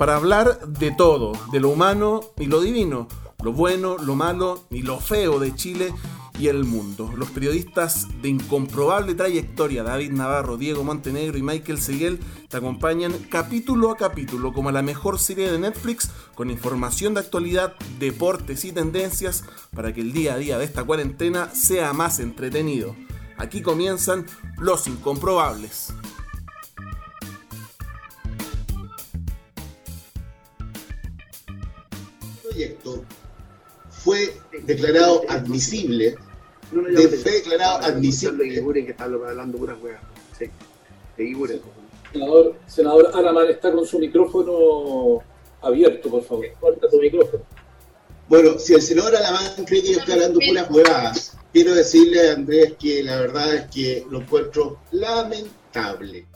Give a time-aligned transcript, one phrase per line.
[0.00, 3.06] para hablar de todo, de lo humano y lo divino,
[3.44, 5.92] lo bueno, lo malo y lo feo de Chile
[6.38, 7.12] y el mundo.
[7.14, 12.18] Los periodistas de incomprobable trayectoria, David Navarro, Diego Montenegro y Michael Seguel,
[12.48, 17.74] te acompañan capítulo a capítulo como la mejor serie de Netflix con información de actualidad,
[17.98, 19.44] deportes y tendencias
[19.76, 22.96] para que el día a día de esta cuarentena sea más entretenido.
[23.36, 24.24] Aquí comienzan
[24.56, 25.92] Los Incomprobables.
[32.60, 33.04] Proyecto
[33.90, 36.16] fue declarado admisible,
[36.72, 38.62] de, fue declarado admisible.
[38.84, 40.00] que está hablando puras weas.
[40.38, 40.50] Sí,
[41.16, 41.60] de
[42.12, 45.22] Senador, senador Araman está con su micrófono
[45.62, 46.46] abierto, por favor.
[46.58, 47.44] Corta su micrófono.
[48.28, 52.34] Bueno, si el senador Alamán cree que yo estoy hablando puras huevadas, quiero decirle a
[52.34, 56.26] Andrés que la verdad es que lo encuentro lamentable.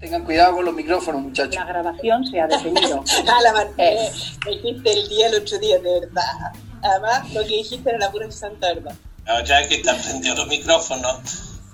[0.00, 1.56] Tengan cuidado con los micrófonos, muchachos.
[1.56, 3.04] La grabación se ha detenido.
[3.36, 4.10] Alaman, eh,
[4.46, 6.52] dijiste el día el otro día, de verdad.
[6.82, 8.94] Además, lo que dijiste era la pura santa verdad.
[9.26, 11.18] No, ya que están prendidos los micrófonos.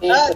[0.01, 0.11] Sí.
[0.11, 0.31] Ah,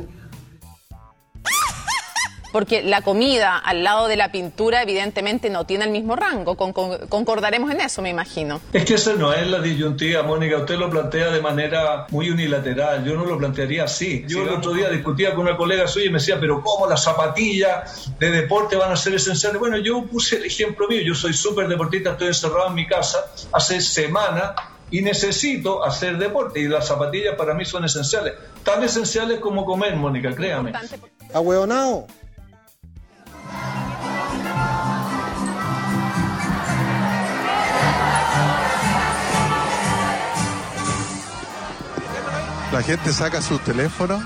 [2.52, 6.56] Porque la comida al lado de la pintura evidentemente no tiene el mismo rango.
[6.56, 8.60] Con- con- concordaremos en eso, me imagino.
[8.72, 10.56] Es que esa no es la disyuntiva, Mónica.
[10.58, 13.04] Usted lo plantea de manera muy unilateral.
[13.04, 14.24] Yo no lo plantearía así.
[14.26, 17.04] Yo el otro día discutía con una colega suya y me decía, pero ¿cómo las
[17.04, 19.58] zapatillas de deporte van a ser esenciales?
[19.60, 21.00] Bueno, yo puse el ejemplo mío.
[21.04, 23.18] Yo soy súper deportista, estoy encerrado en mi casa
[23.52, 24.52] hace semanas
[24.90, 26.60] y necesito hacer deporte.
[26.60, 28.34] Y las zapatillas para mí son esenciales.
[28.64, 30.72] Tan esenciales como comer, Mónica, créame.
[31.32, 32.06] ¡Ahueonao!
[42.72, 44.20] La gente saca su teléfono.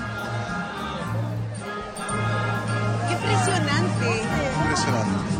[3.07, 4.23] qué impresionante.
[4.61, 5.35] Impresionante.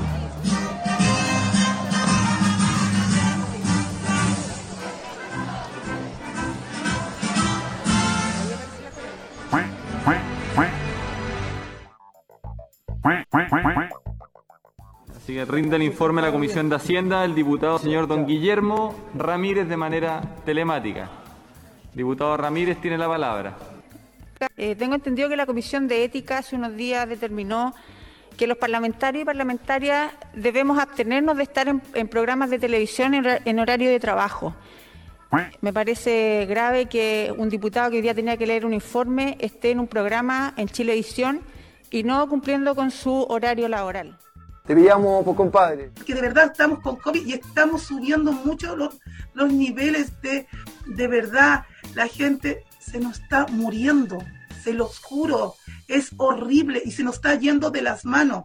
[15.16, 18.96] Así que rinde el informe a la Comisión de Hacienda el diputado señor don Guillermo
[19.16, 21.25] Ramírez de manera telemática.
[21.96, 23.56] Diputado Ramírez tiene la palabra.
[24.58, 27.74] Eh, tengo entendido que la Comisión de Ética hace unos días determinó
[28.38, 33.60] que los parlamentarios y parlamentarias debemos abstenernos de estar en, en programas de televisión en
[33.60, 34.54] horario de trabajo.
[35.62, 39.72] Me parece grave que un diputado que hoy día tenía que leer un informe esté
[39.72, 41.42] en un programa en Chilevisión
[41.92, 44.18] y no cumpliendo con su horario laboral.
[44.66, 45.92] Te pillamos, pues, compadre.
[46.06, 48.98] Que de verdad estamos con COVID y estamos subiendo mucho los,
[49.34, 50.48] los niveles de,
[50.88, 51.66] de verdad.
[51.94, 54.18] La gente se nos está muriendo,
[54.64, 55.56] se los juro.
[55.88, 58.44] Es horrible y se nos está yendo de las manos.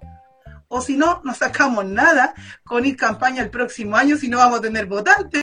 [0.69, 2.35] O si no, no sacamos nada
[2.65, 5.43] con ir campaña el próximo año si no vamos a tener votantes.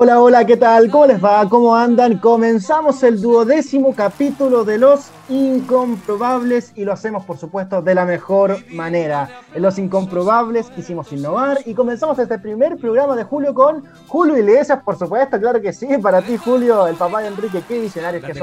[0.00, 0.92] Hola, hola, ¿qué tal?
[0.92, 1.48] ¿Cómo les va?
[1.48, 2.18] ¿Cómo andan?
[2.18, 8.58] Comenzamos el duodécimo capítulo de Los Incomprobables y lo hacemos, por supuesto, de la mejor
[8.70, 9.28] manera.
[9.52, 14.78] En Los Incomprobables quisimos innovar y comenzamos este primer programa de Julio con Julio Iglesias,
[14.84, 15.88] por supuesto, claro que sí.
[16.00, 18.40] Para ti, Julio, el papá de Enrique, qué visionarios que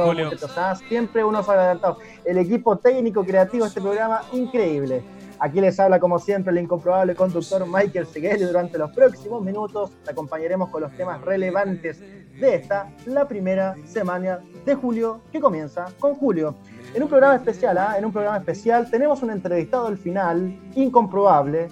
[0.58, 0.76] ¿ah?
[0.90, 2.00] Siempre unos adelantados.
[2.26, 5.06] El equipo técnico creativo de este programa, increíble.
[5.40, 9.92] Aquí les habla, como siempre, el incomprobable conductor Michael Seguel y durante los próximos minutos
[10.04, 15.86] te acompañaremos con los temas relevantes de esta, la primera semana de julio, que comienza
[16.00, 16.56] con Julio.
[16.94, 17.96] En un programa especial, ¿ah?
[17.98, 21.68] en un programa especial, tenemos un entrevistado al final, incomprobable,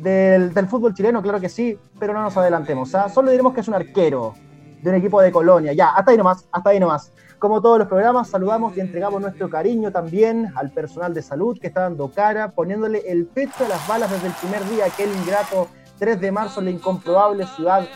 [0.00, 2.94] del, del fútbol chileno, claro que sí, pero no nos adelantemos.
[2.94, 3.08] ¿ah?
[3.08, 4.34] Solo diremos que es un arquero
[4.82, 5.72] de un equipo de Colonia.
[5.72, 7.12] Ya, hasta ahí nomás, hasta ahí nomás.
[7.38, 11.68] Como todos los programas, saludamos y entregamos nuestro cariño también al personal de salud que
[11.68, 15.68] está dando cara, poniéndole el pecho a las balas desde el primer día, aquel ingrato
[16.00, 17.86] 3 de marzo en la incomprobable ciudad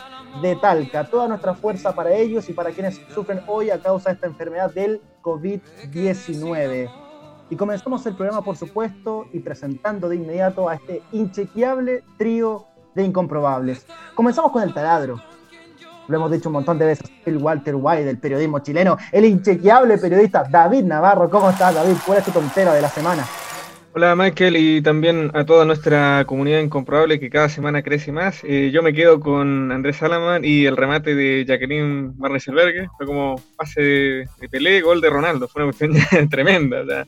[0.40, 1.10] de Talca.
[1.10, 4.72] Toda nuestra fuerza para ellos y para quienes sufren hoy a causa de esta enfermedad
[4.72, 6.88] del COVID-19.
[7.50, 13.02] Y comenzamos el programa, por supuesto, y presentando de inmediato a este inchequeable trío de
[13.02, 13.86] incomprobables.
[14.14, 15.31] Comenzamos con el taladro.
[16.08, 19.98] Lo hemos dicho un montón de veces, el Walter White del periodismo chileno, el inchequeable
[19.98, 21.30] periodista David Navarro.
[21.30, 21.94] ¿Cómo estás, David?
[22.04, 23.24] ¿Cuál es tu tontera de la semana?
[23.94, 28.40] Hola Michael y también a toda nuestra comunidad incomprobable que cada semana crece más.
[28.42, 32.88] Eh, yo me quedo con Andrés Salaman y el remate de Jacqueline Barneselbergue.
[32.96, 35.46] Fue como pase de, de Pelé, gol de Ronaldo.
[35.46, 36.80] Fue una cuestión tremenda.
[36.80, 37.06] O sea,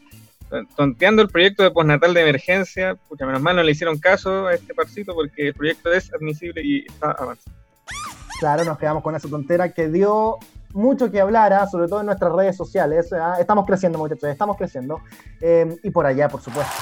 [0.77, 4.55] tonteando el proyecto de postnatal de emergencia, pucha, menos mal no le hicieron caso a
[4.55, 7.64] este parcito porque el proyecto es admisible y está avanzando.
[8.39, 10.39] Claro, nos quedamos con esa tontera que dio
[10.75, 11.67] mucho que hablar, ¿ah?
[11.67, 13.13] sobre todo en nuestras redes sociales.
[13.13, 13.37] ¿ah?
[13.39, 15.01] Estamos creciendo, muchachos, estamos creciendo.
[15.41, 16.73] Eh, y por allá, por supuesto.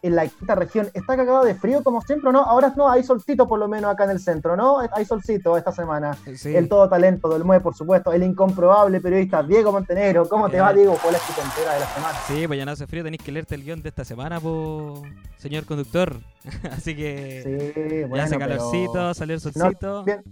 [0.00, 2.40] En la quinta región, ¿está cagado de frío como siempre no?
[2.40, 4.80] Ahora no, hay solcito por lo menos acá en el centro, ¿no?
[4.80, 6.16] Hay solcito esta semana.
[6.44, 8.12] El todo talento del MUE, por supuesto.
[8.12, 10.28] El incomprobable periodista Diego Montenegro.
[10.28, 10.98] ¿Cómo te va, Diego?
[11.00, 12.18] ¿Cuál es tu tontera de la semana?
[12.26, 15.04] Sí, pues ya no hace frío, tenéis que leerte el guion de esta semana, po,
[15.36, 16.16] señor conductor.
[16.72, 20.04] Así que sí, bueno, ya hace calorcito, salió el solcito.
[20.04, 20.22] No,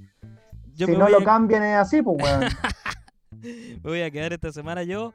[0.80, 2.40] Yo si no lo cambian es así, pues, weón.
[3.82, 5.12] Me voy a quedar esta semana yo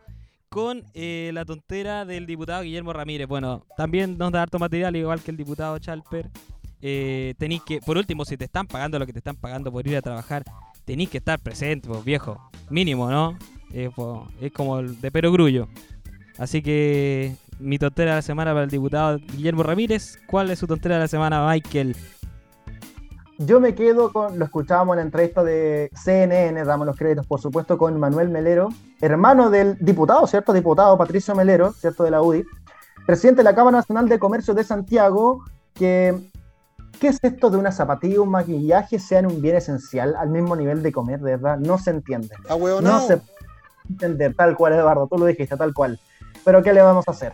[0.50, 3.28] con eh, la tontera del diputado Guillermo Ramírez.
[3.28, 6.30] Bueno, también nos da harto material, igual que el diputado Chalper.
[6.82, 9.88] Eh, tenéis que, por último, si te están pagando lo que te están pagando por
[9.88, 10.44] ir a trabajar,
[10.86, 12.40] tenéis que estar presente, pues viejo.
[12.70, 13.36] Mínimo, ¿no?
[13.74, 15.68] Eh, pues, es como el de perogrullo.
[16.38, 20.20] Así que mi tontera de la semana para el diputado Guillermo Ramírez.
[20.28, 21.96] ¿Cuál es su tontera de la semana, Michael?
[23.38, 27.42] Yo me quedo con, lo escuchábamos en la entrevista de CNN, damos los créditos, por
[27.42, 28.70] supuesto, con Manuel Melero,
[29.02, 30.54] hermano del diputado, ¿cierto?
[30.54, 32.04] Diputado Patricio Melero, ¿cierto?
[32.04, 32.46] De la UDI,
[33.06, 35.44] presidente de la Cámara Nacional de Comercio de Santiago,
[35.74, 36.30] que,
[36.98, 40.56] ¿qué es esto de una zapatilla y un maquillaje sean un bien esencial al mismo
[40.56, 41.58] nivel de comer, de verdad?
[41.58, 42.30] No se entiende.
[42.48, 43.36] Ah, no se puede
[43.90, 46.00] entender, tal cual, Eduardo, tú lo dijiste, tal cual.
[46.46, 47.34] Pero ¿qué le vamos a hacer?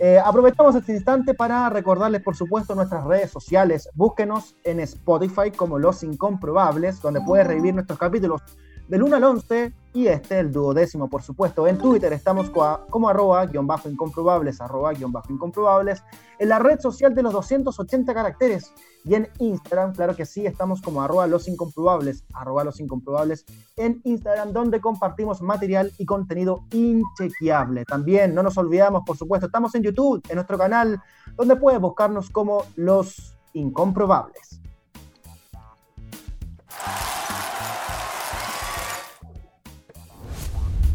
[0.00, 3.88] Eh, aprovechamos este instante para recordarles, por supuesto, nuestras redes sociales.
[3.94, 8.40] Búsquenos en Spotify como Los Incomprobables, donde puedes revivir nuestros capítulos
[8.88, 11.66] del 1 al 11 y este, el duodécimo, por supuesto.
[11.66, 16.02] En Twitter estamos como arroba guion bajo incomprobables, arroba guion bajo incomprobables.
[16.38, 18.72] En la red social de los 280 caracteres
[19.04, 23.44] y en Instagram, claro que sí, estamos como arroba los incomprobables, arroba los incomprobables
[23.76, 27.84] en Instagram, donde compartimos material y contenido inchequeable.
[27.84, 31.02] También no nos olvidamos, por supuesto, estamos en YouTube, en nuestro canal,
[31.36, 34.57] donde puedes buscarnos como los incomprobables.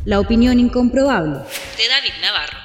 [0.06, 1.32] La opinión incomprobable.
[1.78, 2.58] De David Navarro.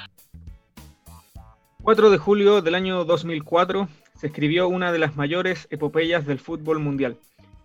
[1.81, 6.79] 4 de julio del año 2004 se escribió una de las mayores epopeyas del fútbol
[6.79, 7.15] mundial.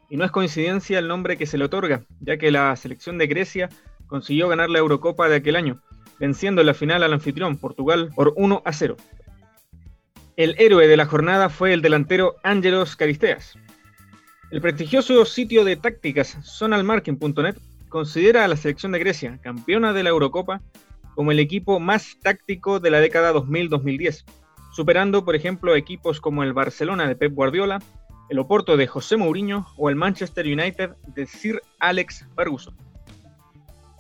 [0.09, 3.27] Y no es coincidencia el nombre que se le otorga, ya que la selección de
[3.27, 3.69] Grecia
[4.07, 5.83] consiguió ganar la Eurocopa de aquel año,
[6.21, 8.97] venciendo en la final al anfitrión Portugal por 1 a 0.
[10.37, 13.59] El héroe de la jornada fue el delantero Ángelos Caristeas.
[14.53, 17.57] El prestigioso sitio de tácticas sonalmarking.net
[17.95, 20.61] considera a la selección de Grecia, campeona de la Eurocopa,
[21.15, 24.25] como el equipo más táctico de la década 2000-2010,
[24.73, 27.81] superando, por ejemplo, equipos como el Barcelona de Pep Guardiola,
[28.31, 32.75] el Oporto de José Mourinho o el Manchester United de Sir Alex Ferguson.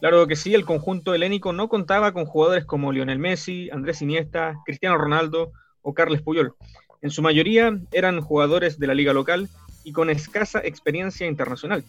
[0.00, 4.56] Claro que sí, el conjunto helénico no contaba con jugadores como Lionel Messi, Andrés Iniesta,
[4.64, 5.52] Cristiano Ronaldo
[5.82, 6.56] o Carles Puyol.
[7.00, 9.48] En su mayoría eran jugadores de la liga local
[9.84, 11.84] y con escasa experiencia internacional.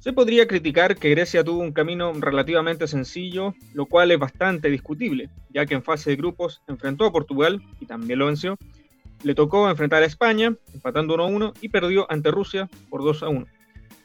[0.00, 5.28] Se podría criticar que Grecia tuvo un camino relativamente sencillo, lo cual es bastante discutible,
[5.50, 8.56] ya que en fase de grupos enfrentó a Portugal y también lo venció.
[9.22, 13.46] Le tocó enfrentar a España, empatando 1-1, y perdió ante Rusia por 2-1.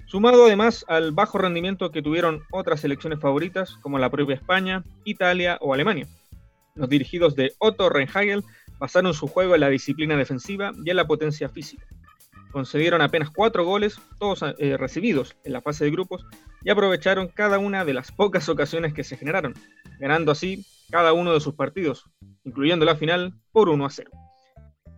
[0.05, 5.57] Sumado además al bajo rendimiento que tuvieron otras selecciones favoritas, como la propia España, Italia
[5.61, 6.09] o Alemania.
[6.75, 8.43] Los dirigidos de Otto Rehagel
[8.79, 11.87] basaron su juego en la disciplina defensiva y en la potencia física
[12.55, 16.25] concedieron apenas cuatro goles, todos eh, recibidos en la fase de grupos,
[16.63, 19.55] y aprovecharon cada una de las pocas ocasiones que se generaron,
[19.99, 22.05] ganando así cada uno de sus partidos,
[22.45, 24.09] incluyendo la final, por 1 a 0.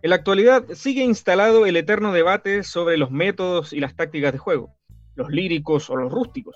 [0.02, 4.38] En la actualidad sigue instalado el eterno debate sobre los métodos y las tácticas de
[4.38, 4.76] juego,
[5.16, 6.54] los líricos o los rústicos,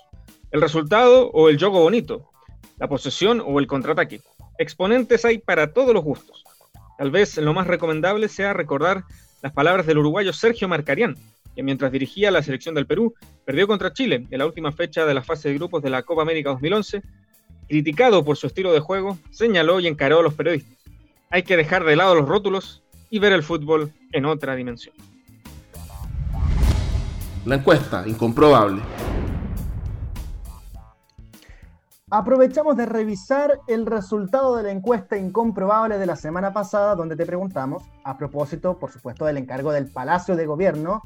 [0.51, 2.29] el resultado o el juego bonito,
[2.77, 4.21] la posesión o el contraataque.
[4.57, 6.45] Exponentes hay para todos los gustos.
[6.97, 9.03] Tal vez lo más recomendable sea recordar
[9.43, 11.17] las palabras del uruguayo Sergio Marcarián,
[11.53, 15.13] que mientras dirigía la selección del Perú, perdió contra Chile en la última fecha de
[15.13, 17.03] la fase de grupos de la Copa América 2011.
[17.67, 20.77] Criticado por su estilo de juego, señaló y encaró a los periodistas.
[21.29, 24.95] Hay que dejar de lado los rótulos y ver el fútbol en otra dimensión.
[27.45, 28.81] La encuesta, incomprobable.
[32.15, 37.25] Aprovechamos de revisar el resultado de la encuesta incomprobable de la semana pasada, donde te
[37.25, 41.01] preguntamos, a propósito, por supuesto, del encargo del Palacio de Gobierno,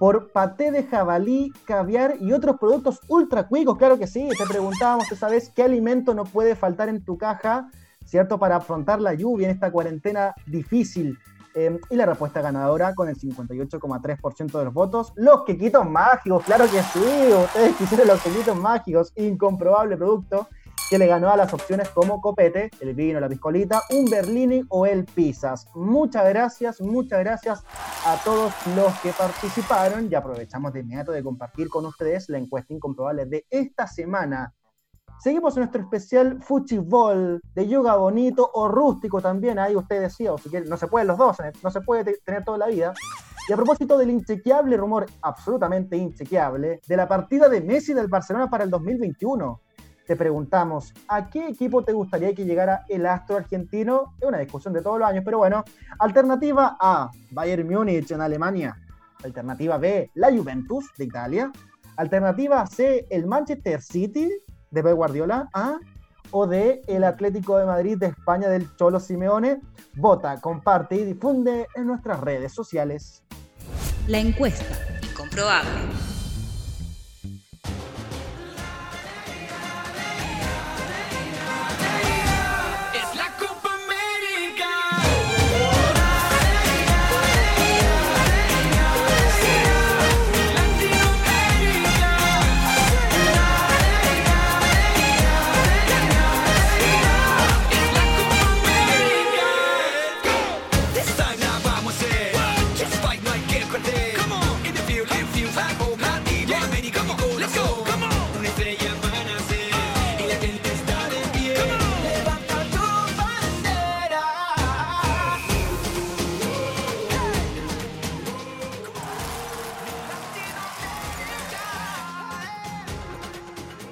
[0.00, 3.78] por paté de jabalí, caviar y otros productos ultra cuicos.
[3.78, 7.70] Claro que sí, te preguntábamos esa vez qué alimento no puede faltar en tu caja,
[8.04, 8.40] ¿cierto?
[8.40, 11.16] Para afrontar la lluvia en esta cuarentena difícil.
[11.54, 15.12] Eh, y la respuesta ganadora con el 58,3% de los votos.
[15.16, 20.48] Los quequitos mágicos, claro que sí, ustedes quisieron los quequitos mágicos, incomprobable producto
[20.88, 24.86] que le ganó a las opciones como copete, el vino, la piscolita, un berlini o
[24.86, 25.66] el pizzas.
[25.74, 27.62] Muchas gracias, muchas gracias
[28.06, 32.72] a todos los que participaron y aprovechamos de inmediato de compartir con ustedes la encuesta
[32.72, 34.54] incomprobable de esta semana.
[35.20, 40.38] Seguimos en nuestro especial Fuchibol de yoga bonito o rústico también, ahí usted decía, o
[40.38, 42.94] si quiere, no se pueden los dos, eh, no se puede tener toda la vida.
[43.48, 48.48] Y a propósito del inchequeable rumor, absolutamente inchequeable, de la partida de Messi del Barcelona
[48.48, 49.60] para el 2021
[50.08, 54.14] te preguntamos, ¿a qué equipo te gustaría que llegara el astro argentino?
[54.18, 55.62] Es una discusión de todos los años, pero bueno.
[55.98, 58.74] Alternativa A, Bayern Múnich en Alemania.
[59.22, 61.52] Alternativa B, la Juventus de Italia.
[61.96, 64.30] Alternativa C, el Manchester City
[64.70, 65.48] de Pep Guardiola.
[65.52, 65.78] A
[66.30, 69.60] o D, el Atlético de Madrid de España del Cholo Simeone.
[69.94, 73.22] Vota, comparte y difunde en nuestras redes sociales.
[74.06, 74.64] La encuesta.
[75.10, 75.70] Incomprobable.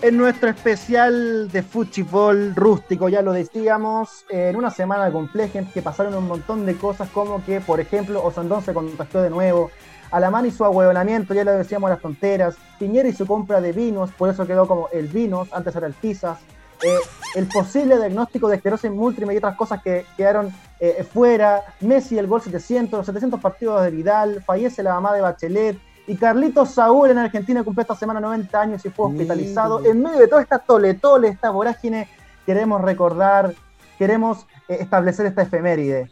[0.07, 5.83] En nuestro especial de fútbol rústico, ya lo decíamos, en una semana compleja en que
[5.83, 9.73] pasaron un montón de cosas como que, por ejemplo, Osandón se contactó de nuevo,
[10.13, 14.13] Alamán y su ahueonamiento, ya lo decíamos las tonteras, Piñera y su compra de vinos,
[14.13, 16.39] por eso quedó como el vinos, antes era el pizzas,
[16.85, 16.99] eh,
[17.35, 22.29] el posible diagnóstico de esclerosis múltiple y otras cosas que quedaron eh, fuera, Messi el
[22.29, 27.11] gol 700, los 700 partidos de Vidal, fallece la mamá de Bachelet, y Carlitos Saúl
[27.11, 29.85] en Argentina cumple esta semana 90 años y fue hospitalizado.
[29.85, 32.09] En medio de toda esta toletole, esta vorágine,
[32.45, 33.53] queremos recordar,
[33.99, 36.11] queremos eh, establecer esta efeméride.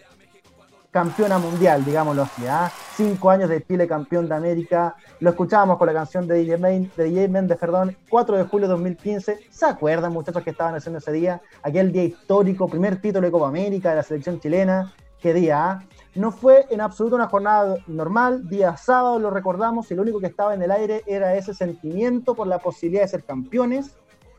[0.90, 2.46] Campeona mundial, digámoslo así.
[2.46, 2.70] ¿ah?
[2.96, 4.94] Cinco años de Chile campeón de América.
[5.18, 8.68] Lo escuchábamos con la canción de DJ, Main- de DJ Méndez, perdón, 4 de julio
[8.68, 9.40] de 2015.
[9.50, 11.40] ¿Se acuerdan, muchachos, que estaban haciendo ese día?
[11.64, 14.92] Aquel día histórico, primer título de Copa América de la selección chilena.
[15.20, 15.64] ¿Qué día?
[15.70, 15.82] ah?
[16.14, 20.28] No fue en absoluto una jornada normal, día sábado lo recordamos y lo único que
[20.28, 23.96] estaba en el aire era ese sentimiento por la posibilidad de ser campeones.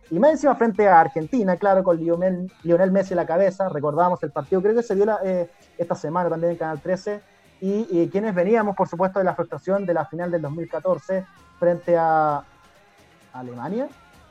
[0.09, 4.31] Y más encima frente a Argentina, claro, con Lionel, Messi en la cabeza, recordamos el
[4.31, 7.21] partido, creo que se dio eh, esta semana también en Canal 13,
[7.59, 11.25] y, y quienes veníamos, por supuesto, de la frustración de la final del 2014
[11.59, 12.43] frente a
[13.33, 13.87] Alemania,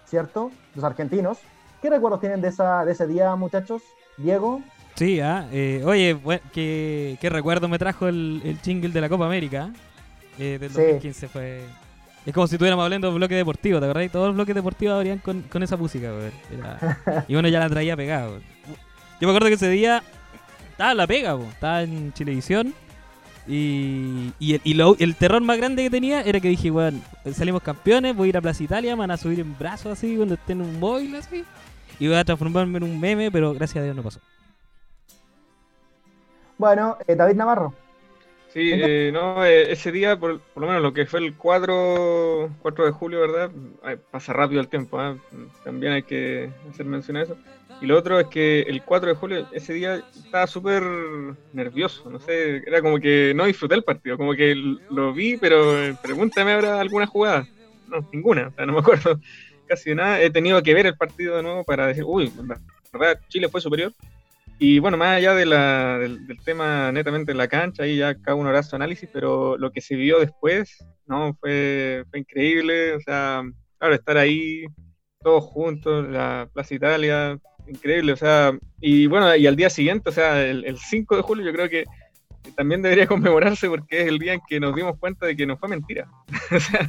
[0.07, 0.51] ¿cierto?
[0.75, 1.39] Los argentinos.
[1.83, 3.83] ¿Qué recuerdos tienen de, esa, de ese día, muchachos?
[4.17, 4.63] Diego,
[4.95, 6.17] Sí, ah, eh, oye,
[6.53, 9.71] qué, qué recuerdo me trajo el, el jingle de la Copa América
[10.39, 10.77] eh, del Sí.
[10.77, 11.29] 2015.
[11.29, 11.63] Fue,
[12.25, 14.11] es como si estuviéramos hablando de bloque deportivo, ¿te acordás?
[14.13, 16.13] Todos los bloques deportivos habrían con, con esa música.
[16.57, 18.29] Era- y bueno, ya la traía pegada.
[19.21, 20.03] Yo me acuerdo que ese día
[20.71, 22.73] estaba en la pega, estaba en Chilevisión.
[23.47, 27.03] Y, y, el, y lo- el terror más grande que tenía era que dije, weón,
[27.35, 30.17] salimos campeones, voy a ir a Plaza Italia, me van a subir en brazos así,
[30.17, 31.45] cuando esté en un móvil así.
[31.99, 34.21] Y voy a transformarme en un meme, pero gracias a Dios no pasó.
[36.59, 37.75] Bueno, eh, David Navarro.
[38.55, 42.51] Sí, eh, no, eh, ese día, por, por lo menos lo que fue el 4,
[42.63, 43.51] 4 de julio, ¿verdad?
[43.83, 45.17] Ay, pasa rápido el tiempo, ¿ah?
[45.65, 47.37] también hay que hacer mención a eso.
[47.81, 50.85] Y lo otro es que el 4 de julio, ese día estaba súper
[51.53, 55.77] nervioso, no sé, era como que no disfruté el partido, como que lo vi, pero
[55.83, 57.49] eh, pregúntame ahora alguna jugada.
[57.89, 59.19] No, ninguna, o sea, no me acuerdo
[59.67, 60.23] casi de nada.
[60.23, 62.33] He tenido que ver el partido de nuevo para decir, uy,
[62.93, 63.93] verdad, Chile fue superior.
[64.59, 68.15] Y bueno, más allá de la, del, del tema netamente en la cancha, ahí ya
[68.15, 72.95] cada uno hará su análisis, pero lo que se vio después, no, fue, fue increíble,
[72.95, 73.43] o sea,
[73.79, 74.65] claro, estar ahí
[75.21, 80.13] todos juntos, la Plaza Italia, increíble, o sea, y bueno, y al día siguiente, o
[80.13, 81.85] sea, el, el 5 de julio yo creo que
[82.57, 85.57] también debería conmemorarse porque es el día en que nos dimos cuenta de que no
[85.57, 86.07] fue mentira.
[86.51, 86.87] o sea,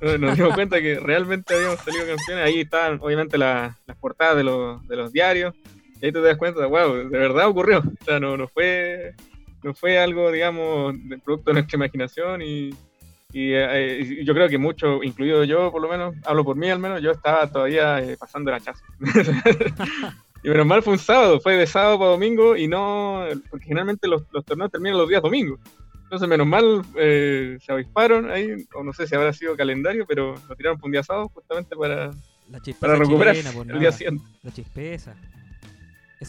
[0.00, 2.44] nos- nos dimos cuenta de que realmente habíamos salido campeones.
[2.44, 5.54] Ahí estaban, obviamente, la- las portadas de los, de los diarios.
[6.00, 7.78] Y ahí tú te das cuenta, wow, de verdad ocurrió.
[7.78, 9.14] O sea, no, no fue
[9.66, 12.70] no fue algo, digamos, de producto de nuestra imaginación y,
[13.32, 16.70] y, eh, y yo creo que mucho, incluido yo por lo menos, hablo por mí
[16.70, 18.84] al menos, yo estaba todavía eh, pasando el hachazo.
[20.44, 24.06] y menos mal fue un sábado, fue de sábado para domingo y no, porque generalmente
[24.06, 25.58] los, los torneos terminan los días domingos.
[26.04, 30.36] Entonces, menos mal eh, se avisparon ahí, o no sé si habrá sido calendario, pero
[30.48, 32.12] lo tiraron por un día sábado justamente para,
[32.48, 34.24] La para recuperar chilena, pues, el día siguiente.
[34.44, 35.16] La chispeza.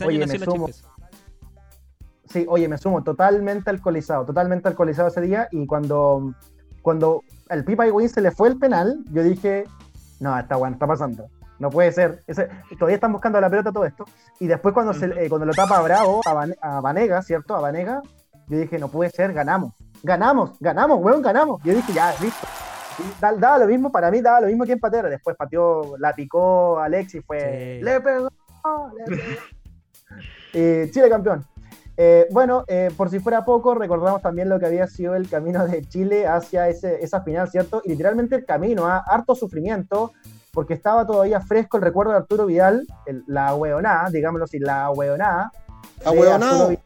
[0.06, 0.68] Oye, me la sumo.
[2.26, 5.48] Sí, oye, me sumo, totalmente alcoholizado, totalmente alcoholizado ese día.
[5.52, 6.34] Y cuando,
[6.82, 9.64] cuando al Pipa Higuaín se le fue el penal, yo dije,
[10.20, 11.30] no, está bueno, está pasando.
[11.60, 12.24] No puede ser.
[12.28, 14.06] Ese- todavía están buscando la pelota todo esto.
[14.40, 17.56] Y después cuando, se, eh, cuando lo tapa Bravo, a, Van- a Vanega, ¿cierto?
[17.56, 18.02] A Vanega,
[18.48, 19.74] yo dije, no puede ser, ganamos.
[20.04, 21.62] Ganamos, ganamos, weón, ganamos.
[21.64, 22.46] Yo dije, ya, listo.
[23.22, 25.10] Daba lo mismo, para mí daba lo mismo que empatera.
[25.10, 27.84] Después pateó, la picó Alexis, fue, Sí.
[27.84, 28.30] le pegó,
[28.98, 29.22] le pegó.
[30.60, 31.46] Eh, Chile campeón.
[31.96, 35.66] Eh, bueno, eh, por si fuera poco, recordamos también lo que había sido el camino
[35.68, 37.82] de Chile hacia ese, esa final, ¿cierto?
[37.86, 40.14] Y literalmente el camino, a harto sufrimiento,
[40.52, 44.90] porque estaba todavía fresco el recuerdo de Arturo Vidal, el- la hueonada, digámoslo así, la
[44.90, 45.52] hueonada.
[46.60, 46.80] Vidal,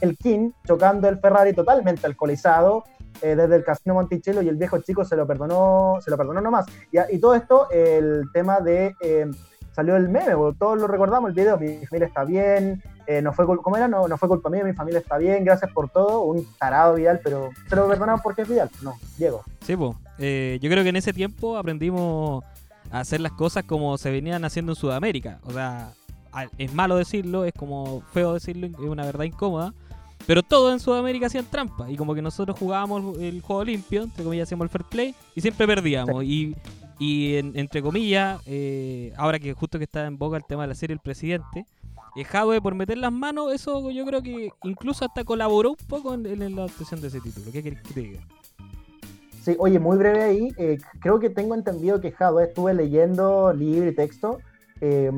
[0.00, 2.84] El King chocando el Ferrari totalmente alcoholizado
[3.20, 6.40] eh, desde el Casino Monticello y el viejo chico se lo perdonó, se lo perdonó
[6.40, 6.66] nomás.
[6.92, 9.26] Y, y todo esto, el tema de eh,
[9.72, 13.46] salió el meme, todos lo recordamos el video, mi familia está bien, eh, no fue
[13.46, 13.88] ¿cómo era?
[13.88, 17.20] No, no fue culpa mía, mi familia está bien, gracias por todo, un tarado Vidal,
[17.24, 19.42] pero se lo perdonaron porque es Vidal, no, Diego.
[19.62, 19.96] Sí, pues.
[20.60, 22.44] yo creo que en ese tiempo aprendimos
[22.90, 25.40] a hacer las cosas como se venían haciendo en Sudamérica.
[25.44, 25.90] O sea,
[26.58, 29.72] es malo decirlo, es como feo decirlo, es una verdad incómoda.
[30.26, 31.90] Pero todos en Sudamérica hacían trampa.
[31.90, 35.40] Y como que nosotros jugábamos el juego limpio, entre comillas, hacíamos el fair play, y
[35.40, 36.22] siempre perdíamos.
[36.24, 36.54] Y,
[36.98, 40.68] y en- entre comillas, eh, ahora que justo que está en boca el tema de
[40.68, 41.64] la serie El Presidente,
[42.20, 46.14] eh, Jadwe por meter las manos, eso yo creo que incluso hasta colaboró un poco
[46.14, 47.50] en, en la obtención de ese título.
[47.52, 48.20] ¿Qué querés que te diga?
[49.42, 50.48] Sí, oye, muy breve ahí.
[50.58, 54.40] eh, creo que tengo entendido que Jadwe, estuve leyendo libro y texto.
[54.80, 55.10] eh,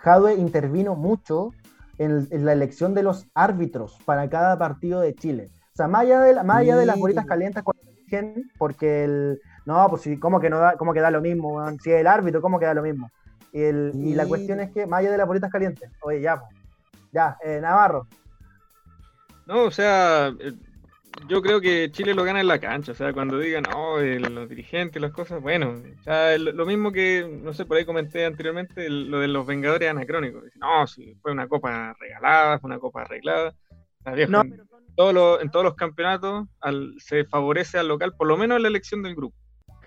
[0.00, 1.52] Jadwe intervino mucho
[1.98, 5.48] en, en la elección de los árbitros para cada partido de Chile.
[5.72, 9.04] O sea, más allá de, la- más allá de las bolitas calientes cuando eligen, porque
[9.04, 9.40] el.
[9.66, 11.60] No, pues sí, ¿cómo que, no da, cómo que da lo mismo?
[11.82, 13.10] Si es el árbitro, ¿cómo que da lo mismo?
[13.52, 16.38] Y, el- y la cuestión es que, más allá de las bolitas calientes, oye, ya,
[16.40, 16.50] pues,
[17.16, 18.06] ya, eh, Navarro.
[19.46, 20.52] No, o sea, eh,
[21.28, 24.20] yo creo que Chile lo gana en la cancha, o sea, cuando digan, no, eh,
[24.20, 27.84] los dirigentes, las cosas, bueno, o sea, el- lo mismo que, no sé, por ahí
[27.86, 30.44] comenté anteriormente, el- lo de los Vengadores anacrónicos.
[30.56, 33.54] No, sí, fue una copa regalada, fue una copa arreglada.
[34.14, 34.60] Viejo, No, en,
[34.94, 38.62] todos los, en todos los campeonatos al- se favorece al local, por lo menos en
[38.62, 39.36] la elección del grupo.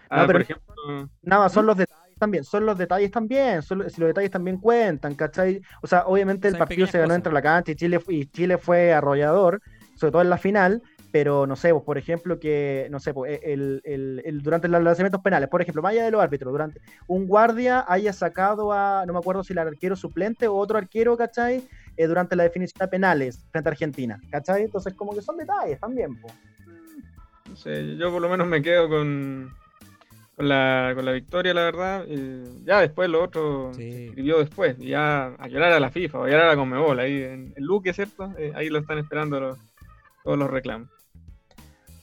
[0.10, 3.80] Ah, No, pero- por ejemplo, Nada, son los detalles también, son los detalles también, son
[3.80, 5.62] los- si los detalles también cuentan, ¿cachai?
[5.82, 8.94] O sea, obviamente el partido se ganó entre la cancha y Chile, y Chile fue
[8.94, 9.60] arrollador,
[9.96, 13.40] sobre todo en la final, pero no sé, pues, por ejemplo, que, no sé, pues,
[13.44, 16.80] el, el- el- durante los lanzamientos penales, por ejemplo, más allá de los árbitros, durante
[17.08, 21.18] un guardia haya sacado a, no me acuerdo si el arquero suplente o otro arquero,
[21.18, 21.64] ¿cachai?
[21.98, 24.64] Eh, durante la definición de penales frente a Argentina, ¿cachai?
[24.66, 26.34] Entonces, como que son detalles también, pues.
[27.50, 29.52] no sé, yo por lo menos me quedo con,
[30.40, 32.06] con, la, con la victoria, la verdad.
[32.08, 34.78] eh, ya después lo otro se escribió después.
[34.80, 37.54] y Ya a llorar a la FIFA, o a llorar a la Conmebol, ahí en
[37.58, 38.32] el Luque, ¿cierto?
[38.38, 39.58] Eh, ahí lo están esperando los-
[40.24, 40.88] todos los reclamos.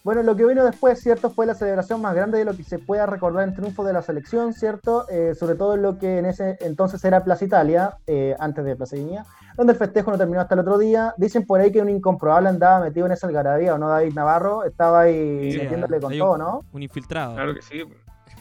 [0.04, 1.30] Bueno, lo que vino después, ¿cierto?
[1.30, 4.02] Fue la celebración más grande de lo que se pueda recordar en triunfo de la
[4.02, 5.08] selección, ¿cierto?
[5.08, 8.76] Eh, sobre todo en lo que en ese entonces era Plaza Italia, eh, antes de
[8.76, 9.24] Plaza Dignidad,
[9.56, 11.14] donde el festejo no terminó hasta el otro día.
[11.16, 14.62] Dicen por ahí que un incomprobable andaba metido en esa algarabía, ¿o no, David Navarro?
[14.64, 16.60] Estaba ahí Sí, metiéndole con todo, un- ¿no?
[16.72, 17.34] Un infiltrado.
[17.34, 17.82] Claro que sí,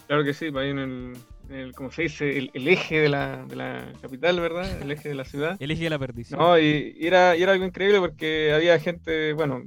[0.06, 1.12] claro que sí, ahí en el,
[1.48, 2.36] en el ¿cómo se dice?
[2.38, 4.80] El, el eje de la, de la capital, ¿verdad?
[4.82, 5.56] El eje de la ciudad.
[5.60, 6.38] El eje de la perdición.
[6.40, 9.62] No, y, y era, y era algo increíble porque había gente, bueno,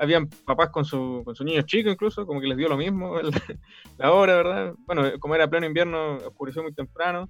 [0.00, 3.18] habían papás con su, con su niño chico incluso, como que les dio lo mismo
[3.18, 3.30] el-
[3.98, 4.74] la hora, ¿verdad?
[4.86, 7.28] Bueno, como era pleno invierno, oscureció muy temprano,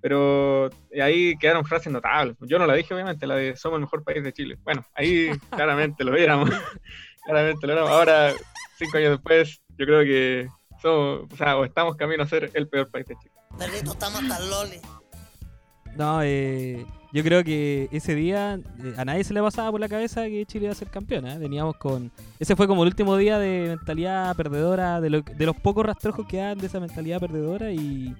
[0.00, 0.70] pero
[1.02, 2.36] ahí quedaron frases notables.
[2.42, 4.56] Yo no la dije, obviamente, la de somos el mejor país de Chile.
[4.62, 6.48] Bueno, ahí claramente lo éramos,
[7.24, 7.90] claramente lo éramos.
[7.90, 8.32] Ahora,
[8.78, 10.46] cinco años después, yo creo que
[10.82, 13.32] somos, o sea, o estamos camino a ser el peor país de Chile.
[13.58, 14.76] Perrito, estamos hasta el loli.
[15.96, 19.88] No, eh, yo creo que ese día eh, a nadie se le pasaba por la
[19.88, 21.26] cabeza que Chile iba a ser campeón.
[21.26, 21.38] ¿eh?
[21.38, 22.12] Veníamos con.
[22.38, 26.26] Ese fue como el último día de mentalidad perdedora, de, lo- de los pocos rastrojos
[26.28, 27.72] que dan de esa mentalidad perdedora.
[27.72, 28.14] Y,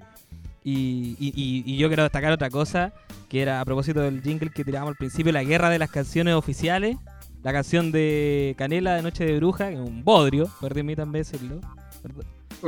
[0.65, 2.93] y, y- y- y yo quiero destacar otra cosa,
[3.29, 6.35] que era a propósito del jingle que tirábamos al principio, la guerra de las canciones
[6.35, 6.97] oficiales.
[7.45, 11.61] la canción de Canela de Noche de Bruja, que es un bodrio, permítanme decirlo,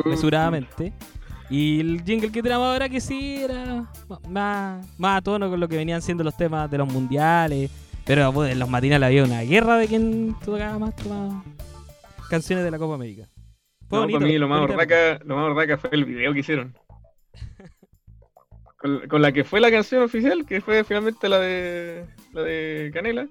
[0.04, 0.92] mesuradamente.
[1.48, 3.90] Y el jingle que tenemos ahora que sí era
[4.28, 7.70] más, más a tono con lo que venían siendo los temas de los mundiales.
[8.04, 11.44] Pero pues, en los matinales había una guerra de quién tocaba más, tomaba
[12.28, 13.28] canciones de la Copa América.
[13.88, 16.40] Fue No, bonito, para mí lo más, bonita horraca, lo más fue el video que
[16.40, 16.76] hicieron.
[18.76, 22.90] Con, con la que fue la canción oficial, que fue finalmente la de la de
[22.94, 23.28] Canela.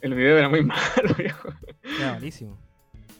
[0.00, 1.48] El video era muy malo, viejo.
[1.98, 2.58] Era malísimo.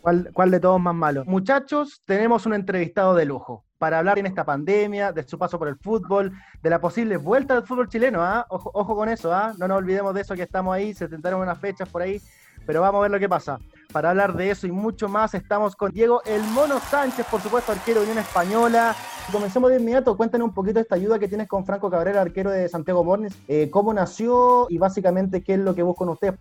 [0.00, 1.24] ¿Cuál, de todos más malo?
[1.26, 5.68] Muchachos, tenemos un entrevistado de lujo para hablar en esta pandemia, de su paso por
[5.68, 6.32] el fútbol,
[6.62, 8.46] de la posible vuelta del fútbol chileno, ¿ah?
[8.48, 9.54] Ojo, ojo con eso, ¿ah?
[9.58, 12.20] No nos olvidemos de eso que estamos ahí, se tentaron unas fechas por ahí,
[12.66, 13.58] pero vamos a ver lo que pasa.
[13.92, 17.72] Para hablar de eso y mucho más, estamos con Diego El Mono Sánchez, por supuesto,
[17.72, 18.94] arquero Unión Española.
[19.32, 22.68] Comencemos de inmediato, cuéntanos un poquito esta ayuda que tienes con Franco Cabrera, arquero de
[22.68, 23.36] Santiago Mornis.
[23.48, 26.34] Eh, ¿Cómo nació y básicamente qué es lo que buscan ustedes?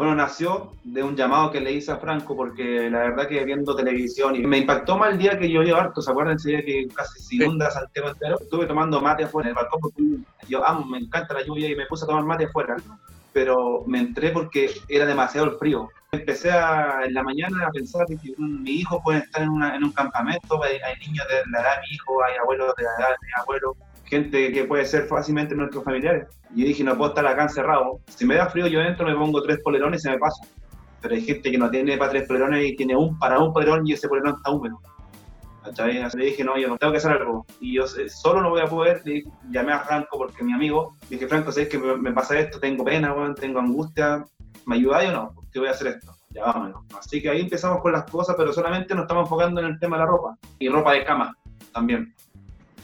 [0.00, 3.76] Bueno, nació de un llamado que le hice a Franco porque la verdad que viendo
[3.76, 6.88] televisión y me impactó más el día que llovió harto, ¿se acuerdan ese día que
[6.88, 8.38] casi se inunda Santiago entero?
[8.40, 10.02] Estuve tomando mate afuera en el balcón porque
[10.48, 12.76] yo amo, me encanta la lluvia y me puse a tomar mate afuera,
[13.34, 15.90] pero me entré porque era demasiado el frío.
[16.12, 19.76] Empecé a, en la mañana a pensar que mm, mi hijo puede estar en, una-
[19.76, 22.84] en un campamento, hay, hay niños de la edad de mi hijo, hay abuelos de
[22.84, 23.76] la edad de mi abuelo,
[24.10, 26.26] gente que puede ser fácilmente nuestros familiares.
[26.54, 28.00] Y dije, no puedo estar acá encerrado.
[28.08, 30.44] Si me da frío, yo entro, me pongo tres polerones y se me pasa.
[31.00, 33.86] Pero hay gente que no tiene para tres polerones y tiene un para un polerón
[33.86, 34.78] y ese polerón está húmedo.
[35.62, 37.46] Así Le dije, no, yo tengo que hacer algo.
[37.60, 39.02] Y yo sé- solo no voy a poder.
[39.04, 42.58] Le llamé a Franco porque mi amigo, dije, Franco, ¿sabes que me, pasa esto?
[42.58, 44.24] Tengo pena, tengo angustia.
[44.66, 45.34] ¿Me ayudáis o no?
[45.52, 46.12] ¿Qué voy a hacer esto?
[46.30, 46.84] Ya vámonos.
[46.98, 49.96] Así que ahí empezamos con las cosas, pero solamente nos estamos enfocando en el tema
[49.96, 50.36] de la ropa.
[50.58, 51.34] Y ropa de cama
[51.72, 52.14] también.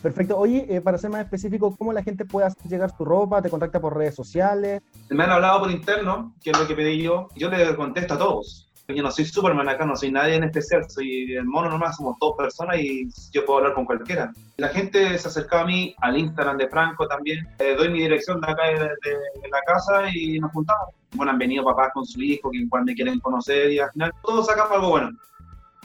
[0.07, 0.39] Perfecto.
[0.39, 3.43] Oye, eh, para ser más específico, ¿cómo la gente puede hacer llegar su ropa?
[3.43, 4.81] ¿Te contacta por redes sociales?
[5.11, 7.27] Me han hablado por interno, que es lo que pedí yo.
[7.35, 8.71] Yo le contesto a todos.
[8.87, 12.17] Yo no soy Superman acá, no soy nadie en especial, soy el mono nomás, somos
[12.21, 14.33] dos personas y yo puedo hablar con cualquiera.
[14.59, 17.45] La gente se acercaba a mí, al Instagram de Franco también.
[17.59, 20.87] Eh, doy mi dirección de acá de, de- de la casa y nos juntamos.
[21.17, 24.13] Bueno, han venido papás con su hijo, que igual me quieren conocer y al final
[24.23, 25.11] todos sacamos algo bueno.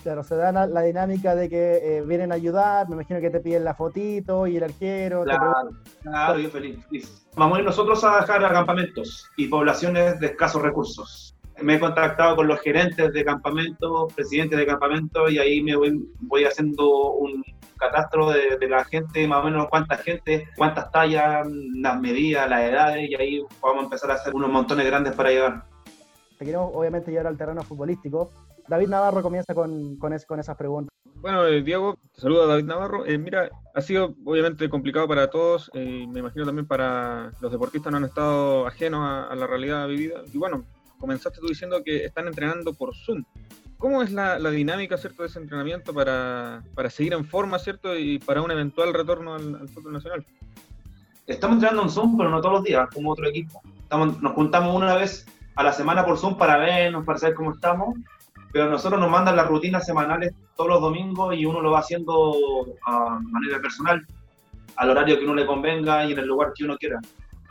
[0.04, 3.30] Claro, se da la, la dinámica de que eh, vienen a ayudar, me imagino que
[3.30, 5.24] te piden la fotito y el arquero.
[5.24, 5.70] Claro,
[6.02, 7.28] claro, yo feliz, feliz.
[7.36, 11.36] Vamos a ir nosotros a dejar a campamentos y poblaciones de escasos recursos.
[11.62, 16.04] Me he contactado con los gerentes de campamentos, presidentes de campamentos, y ahí me voy,
[16.22, 17.44] voy haciendo un
[17.78, 22.62] catastro de, de la gente, más o menos cuánta gente, cuántas tallas, las medidas, las
[22.62, 25.64] edades, y ahí vamos a empezar a hacer unos montones grandes para llevar.
[26.40, 28.32] Te queremos obviamente llevar al terreno futbolístico.
[28.68, 30.90] David Navarro comienza con, con, es- con esas preguntas.
[31.16, 33.06] Bueno, eh, Diego, saludo a David Navarro.
[33.06, 37.92] Eh, mira, ha sido obviamente complicado para todos, eh, me imagino también para los deportistas
[37.92, 40.22] no han estado ajenos a, a la realidad vivida.
[40.34, 40.64] Y bueno,
[40.98, 43.24] comenzaste tú diciendo que están entrenando por Zoom.
[43.78, 47.96] ¿Cómo es la, la dinámica, cierto, de ese entrenamiento para, para seguir en forma, cierto,
[47.98, 50.26] y para un eventual retorno al, al fútbol nacional?
[51.28, 53.62] Estamos entrenando en Zoom, pero no todos los días, como otro equipo.
[53.82, 57.54] Estamos, nos juntamos una vez a la semana por Zoom para vernos, para saber cómo
[57.54, 57.96] estamos,
[58.52, 62.34] pero nosotros nos mandan las rutinas semanales todos los domingos y uno lo va haciendo
[62.86, 64.06] a manera personal,
[64.76, 67.00] al horario que uno le convenga y en el lugar que uno quiera.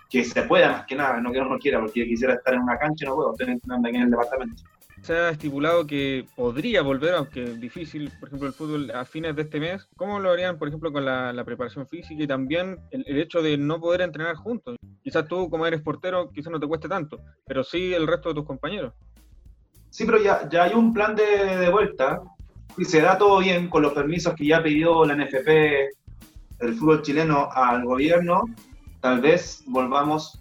[0.08, 2.62] Que se pueda más que nada, no que uno no quiera, porque quisiera estar en
[2.62, 4.62] una cancha y no puedo, estoy entrenando aquí en el departamento.
[5.02, 9.42] Se ha estipulado que podría volver, aunque difícil, por ejemplo, el fútbol a fines de
[9.42, 9.88] este mes.
[9.96, 13.40] ¿Cómo lo harían, por ejemplo, con la, la preparación física y también el, el hecho
[13.40, 14.76] de no poder entrenar juntos?
[15.02, 18.34] Quizás tú, como eres portero, quizás no te cueste tanto, pero sí el resto de
[18.34, 18.92] tus compañeros.
[19.90, 22.22] Sí, pero ya, ya hay un plan de, de vuelta.
[22.76, 25.48] Si se da todo bien con los permisos que ya pidió la NFP,
[26.60, 28.44] el fútbol chileno al gobierno,
[29.00, 30.40] tal vez volvamos,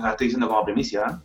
[0.00, 1.20] la estoy diciendo como primicia,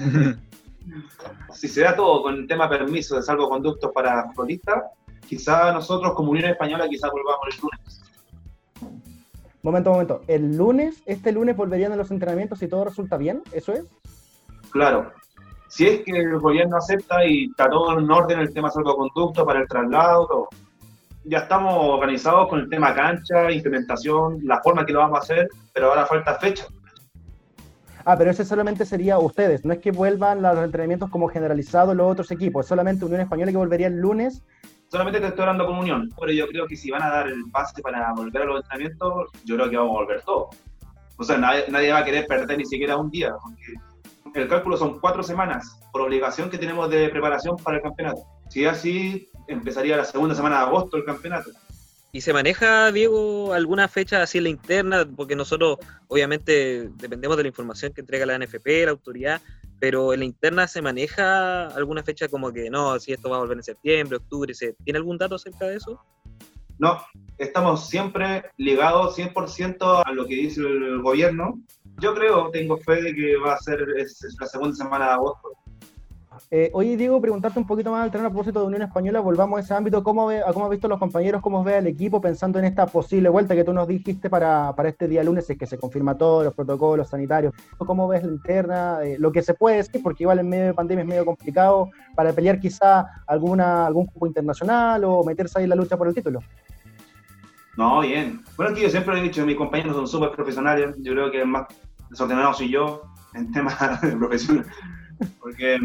[0.00, 0.34] ¿eh?
[1.52, 4.84] si se da todo con el tema permiso de salvoconductos para futbolistas,
[5.26, 8.00] quizá nosotros como Unión Española quizá volvamos el lunes.
[9.62, 10.20] Momento, momento.
[10.26, 13.84] El lunes, este lunes volverían a los entrenamientos si todo resulta bien, ¿eso es?
[14.70, 15.12] Claro.
[15.68, 19.60] Si es que el gobierno acepta y está todo en orden el tema salvoconducto para
[19.60, 20.48] el traslado, todo.
[21.24, 25.48] Ya estamos organizados con el tema cancha, implementación, la forma que lo vamos a hacer,
[25.72, 26.66] pero ahora falta fecha.
[28.04, 32.12] Ah, pero ese solamente sería ustedes, no es que vuelvan los entrenamientos como generalizados los
[32.12, 34.42] otros equipos, es solamente Unión Española que volvería el lunes.
[34.88, 37.42] Solamente te estoy hablando con Unión, pero yo creo que si van a dar el
[37.50, 40.54] pase para volver a los entrenamientos, yo creo que vamos a volver todos.
[41.16, 43.74] O sea, nadie, nadie va a querer perder ni siquiera un día, porque
[44.34, 48.22] el cálculo son cuatro semanas por obligación que tenemos de preparación para el campeonato.
[48.48, 51.50] Si así, empezaría la segunda semana de agosto el campeonato.
[52.12, 55.08] ¿Y se maneja, Diego, alguna fecha así en la interna?
[55.16, 59.40] Porque nosotros, obviamente, dependemos de la información que entrega la NFP, la autoridad,
[59.80, 63.40] pero en la interna se maneja alguna fecha como que no, si esto va a
[63.40, 66.00] volver en septiembre, octubre, ¿se ¿tiene algún dato acerca de eso?
[66.78, 67.00] No,
[67.38, 71.60] estamos siempre ligados 100% a lo que dice el gobierno.
[72.00, 73.86] Yo creo, tengo fe de que va a ser
[74.40, 75.52] la segunda semana de agosto.
[76.50, 79.58] Eh, oye, Diego, preguntarte un poquito más al terreno a propósito de Unión Española, volvamos
[79.58, 82.20] a ese ámbito, ¿cómo, ve, a cómo han visto los compañeros, cómo ve al equipo
[82.20, 85.66] pensando en esta posible vuelta que tú nos dijiste para, este día lunes, es que
[85.66, 87.54] se confirma todo, los protocolos sanitarios?
[87.78, 88.98] ¿Cómo ves la interna?
[89.02, 91.90] Eh, lo que se puede decir, porque igual en medio de pandemia es medio complicado
[92.14, 96.14] para pelear quizá alguna, algún cupo internacional o meterse ahí en la lucha por el
[96.14, 96.40] título.
[97.76, 98.42] No, bien.
[98.56, 100.94] Bueno, es que yo siempre he dicho, mis compañeros son súper profesionales.
[100.98, 101.66] Yo creo que el más
[102.08, 103.02] desordenado soy yo
[103.34, 104.64] en temas de profesión.
[105.40, 105.78] Porque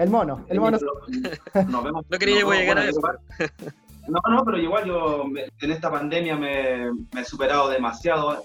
[0.00, 0.78] El mono, el mono.
[1.68, 2.04] nos vemos.
[2.08, 3.00] No quería nos llegar a eso.
[4.08, 8.42] No, no, pero igual yo me- en esta pandemia me, me he superado demasiado.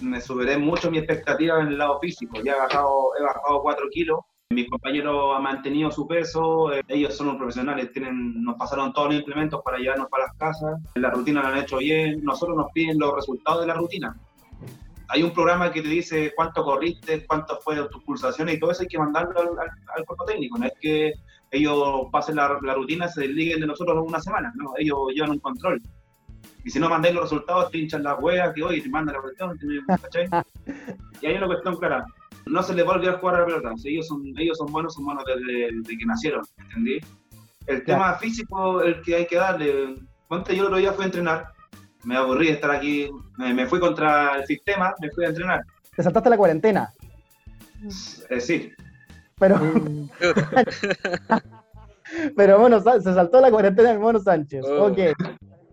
[0.00, 2.40] Me superé mucho mi expectativa en el lado físico.
[2.44, 4.20] Ya he bajado, he bajado 4 kilos.
[4.50, 6.72] Mis compañeros han mantenido su peso.
[6.72, 7.90] eh, ellos son los profesionales.
[7.92, 10.78] Tienen, nos pasaron todos los implementos para llevarnos para las casas.
[10.94, 12.22] La rutina la han hecho bien.
[12.22, 14.14] Nosotros nos piden los resultados de la rutina.
[15.08, 18.82] Hay un programa que te dice cuánto corriste, cuánto fue tus pulsaciones y todo eso
[18.82, 20.58] hay que mandarlo al, al- al cuerpo técnico.
[20.58, 21.12] No es que
[21.50, 24.52] ellos pasen la, la rutina, se desliguen de nosotros una semana.
[24.54, 25.80] No, ellos llevan un control.
[26.64, 29.22] Y si no mandáis los resultados, te hinchan las huevas, que hoy te mandan la
[29.22, 29.58] cuestión,
[30.02, 30.28] ¿cachai?
[31.22, 32.04] Y hay una cuestión clara.
[32.46, 33.76] No se les va a olvidar jugar a la pelota.
[33.76, 37.00] Si ellos son, ellos son buenos, son buenos desde, desde que nacieron, ¿entendí?
[37.66, 39.96] El tema físico, el que hay que darle.
[40.28, 41.46] Ponte, yo el otro día fui a entrenar,
[42.04, 45.62] me aburrí de estar aquí, me, me fui contra el sistema, me fui a entrenar.
[45.96, 46.92] Te saltaste la cuarentena,
[48.30, 48.72] Eh, sí,
[49.38, 49.58] pero,
[52.36, 54.64] pero bueno, se saltó la cuarentena del mono Sánchez.
[54.66, 54.86] Oh.
[54.86, 54.98] Ok.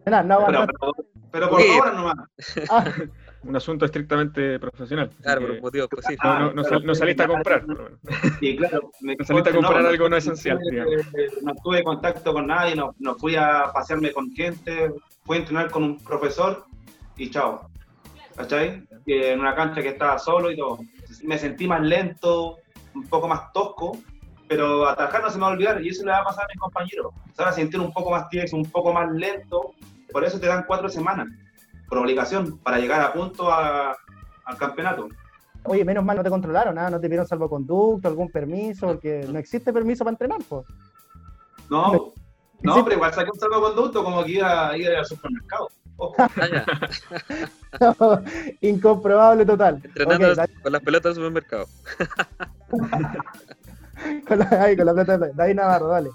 [0.05, 0.91] Nada, no pero, pero,
[1.31, 2.15] pero por ahora nomás.
[2.69, 2.85] Ah,
[3.45, 5.11] Un asunto estrictamente profesional.
[5.21, 6.25] Claro, por motivos específicos.
[6.25, 7.63] no, no, no sal- no saliste a comprar.
[8.39, 8.91] Sí, claro.
[9.01, 10.93] Me, No saliste a comprar algo no esencial, No, digamos.
[11.43, 14.91] no tuve contacto con nadie, no, no fui a pasearme con gente,
[15.23, 16.65] fui a entrenar con un profesor
[17.17, 17.69] y chao.
[18.35, 18.83] ¿Cachai?
[19.05, 20.79] En una cancha que estaba solo y todo.
[21.23, 22.57] Me sentí más lento,
[22.93, 23.97] un poco más tosco,
[24.47, 26.47] pero atajar no se me va a olvidar y eso le va a pasar a
[26.47, 27.13] mis compañeros.
[27.33, 29.73] Se van a sentir un poco más tieso, un poco más lento,
[30.11, 31.27] por eso te dan cuatro semanas,
[31.87, 33.95] por obligación, para llegar a punto a-
[34.45, 35.07] al campeonato.
[35.63, 36.89] Oye, menos mal no te controlaron, ¿ah?
[36.89, 40.65] no te pidieron salvoconducto, algún permiso, porque no existe permiso para entrenar, pues.
[41.69, 42.13] No,
[42.61, 45.69] no, pero igual saqué un salvoconducto como que iba a ir al supermercado.
[45.97, 46.15] Ojo.
[48.61, 49.81] Incomprobable total.
[49.83, 51.65] Entrenando con las pelotas del supermercado.
[54.27, 56.09] con la, ay, con la plata de David Navarro, dale.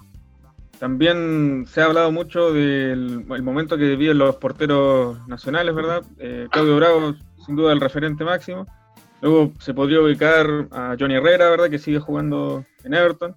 [0.81, 6.01] También se ha hablado mucho del el momento que viven los porteros nacionales, ¿verdad?
[6.17, 7.13] Eh, Claudio Bravo,
[7.45, 8.65] sin duda, el referente máximo.
[9.21, 11.69] Luego se podría ubicar a Johnny Herrera, ¿verdad?
[11.69, 13.35] Que sigue jugando en Everton.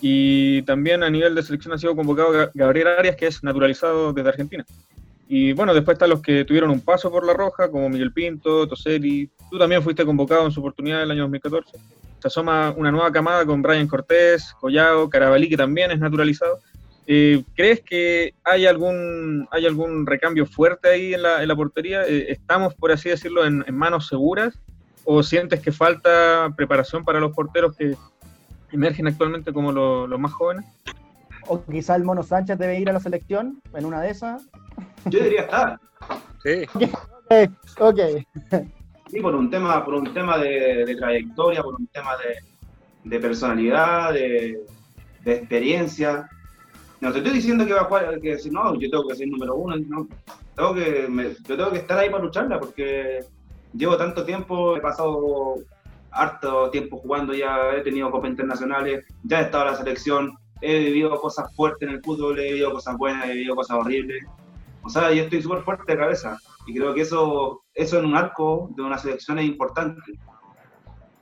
[0.00, 4.12] Y también a nivel de selección ha sido convocado Ga- Gabriel Arias, que es naturalizado
[4.12, 4.64] desde Argentina.
[5.28, 8.66] Y bueno, después están los que tuvieron un paso por la roja, como Miguel Pinto,
[8.66, 9.30] Toseri.
[9.52, 11.78] Tú también fuiste convocado en su oportunidad en el año 2014.
[12.18, 16.58] Se asoma una nueva camada con Brian Cortés, Collado, Carabalí, que también es naturalizado.
[17.06, 22.02] Eh, ¿Crees que hay algún, hay algún recambio fuerte ahí en la, en la portería?
[22.06, 24.58] Eh, ¿Estamos, por así decirlo, en, en manos seguras?
[25.04, 27.96] ¿O sientes que falta preparación para los porteros que
[28.70, 30.64] emergen actualmente como lo- los más jóvenes?
[31.48, 34.44] O quizá el Mono Sánchez debe ir a la selección en una de esas.
[35.06, 35.80] Yo debería estar.
[36.42, 36.64] Sí.
[36.78, 38.00] Ok, ok.
[39.10, 43.18] Sí, por un tema, por un tema de, de trayectoria, por un tema de, de
[43.20, 44.60] personalidad, de,
[45.24, 46.28] de experiencia.
[47.02, 49.26] No te estoy diciendo que va a jugar, que si no, yo tengo que ser
[49.26, 50.06] número uno, no.
[50.54, 53.24] Tengo que, yo tengo que estar ahí para lucharla porque
[53.72, 55.56] llevo tanto tiempo, he pasado
[56.12, 60.78] harto tiempo jugando ya, he tenido copas internacionales, ya he estado en la selección, he
[60.78, 64.24] vivido cosas fuertes en el fútbol, he vivido cosas buenas, he vivido cosas horribles.
[64.84, 66.38] O sea, yo estoy súper fuerte de cabeza
[66.68, 70.00] y creo que eso, eso en un arco de una selección es importante.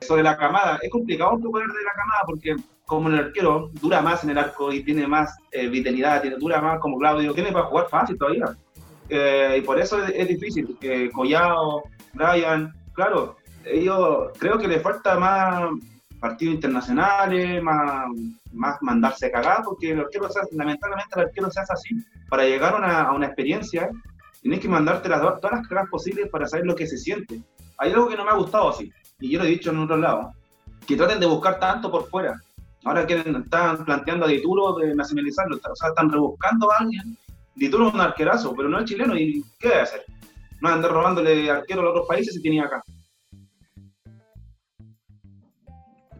[0.00, 3.70] Eso de la camada, es complicado un poco de la camada porque como el arquero
[3.80, 7.34] dura más en el arco y tiene más eh, vitalidad, tiene, dura más como Claudio,
[7.34, 8.46] tiene para jugar fácil todavía.
[9.08, 10.76] Eh, y por eso es, es difícil.
[10.80, 11.82] Eh, Collado,
[12.14, 15.70] Brian, claro, ellos creo que le falta más
[16.18, 18.06] partidos internacionales, más,
[18.52, 21.96] más mandarse cagar, porque el arquero se hace- lamentablemente el arquero se hace así.
[22.28, 23.88] Para llegar a una, a una experiencia,
[24.42, 27.40] tienes que mandarte las, todas las cagadas posibles para saber lo que se siente.
[27.78, 29.96] Hay algo que no me ha gustado así, y yo lo he dicho en otro
[29.96, 30.32] lado,
[30.86, 32.40] que traten de buscar tanto por fuera.
[32.84, 37.16] Ahora quieren, están planteando a Dituro de nacionalizarlo, o sea, están rebuscando a alguien
[37.54, 39.14] Dituro es un arquerazo, pero no es chileno.
[39.18, 40.04] ¿Y qué debe hacer?
[40.60, 42.82] No va a andar robándole arquero a los otros países si tenía acá.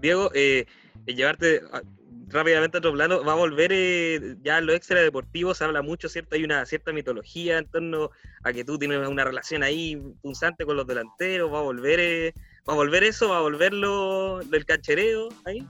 [0.00, 0.66] Diego, eh,
[1.06, 1.82] eh, llevarte a-
[2.28, 5.82] rápidamente a otro plano, va a volver eh, ya en lo extra deportivo, se habla
[5.82, 6.36] mucho, ¿cierto?
[6.36, 8.10] Hay una cierta mitología en torno
[8.42, 12.34] a que tú tienes una relación ahí punzante con los delanteros, va a volver, eh,
[12.68, 15.66] va a volver eso, va a volver lo, el canchereo ahí.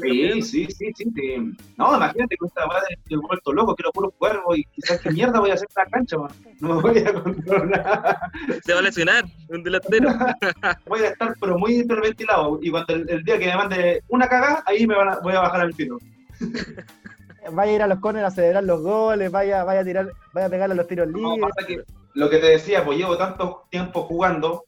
[0.00, 1.36] Sí, sí, sí, sí, sí.
[1.76, 5.40] No, imagínate con esta madre he vuelto loco, quiero puros cuervos y quizás qué mierda
[5.40, 6.30] voy a hacer en la cancha, man.
[6.60, 8.18] No me voy a controlar.
[8.64, 10.08] Se va a lesionar un delantero.
[10.86, 14.26] Voy a estar pero muy hiperventilado y cuando el, el día que me mande una
[14.26, 15.98] cagada, ahí me van a- voy a bajar al tiro.
[17.52, 20.46] Vaya a ir a los corners a celebrar los goles, vaya, vaya a tirar, vaya
[20.46, 21.52] a pegarle a los tiros No, libres.
[21.54, 21.82] pasa que
[22.14, 24.64] lo que te decía, pues llevo tanto tiempo jugando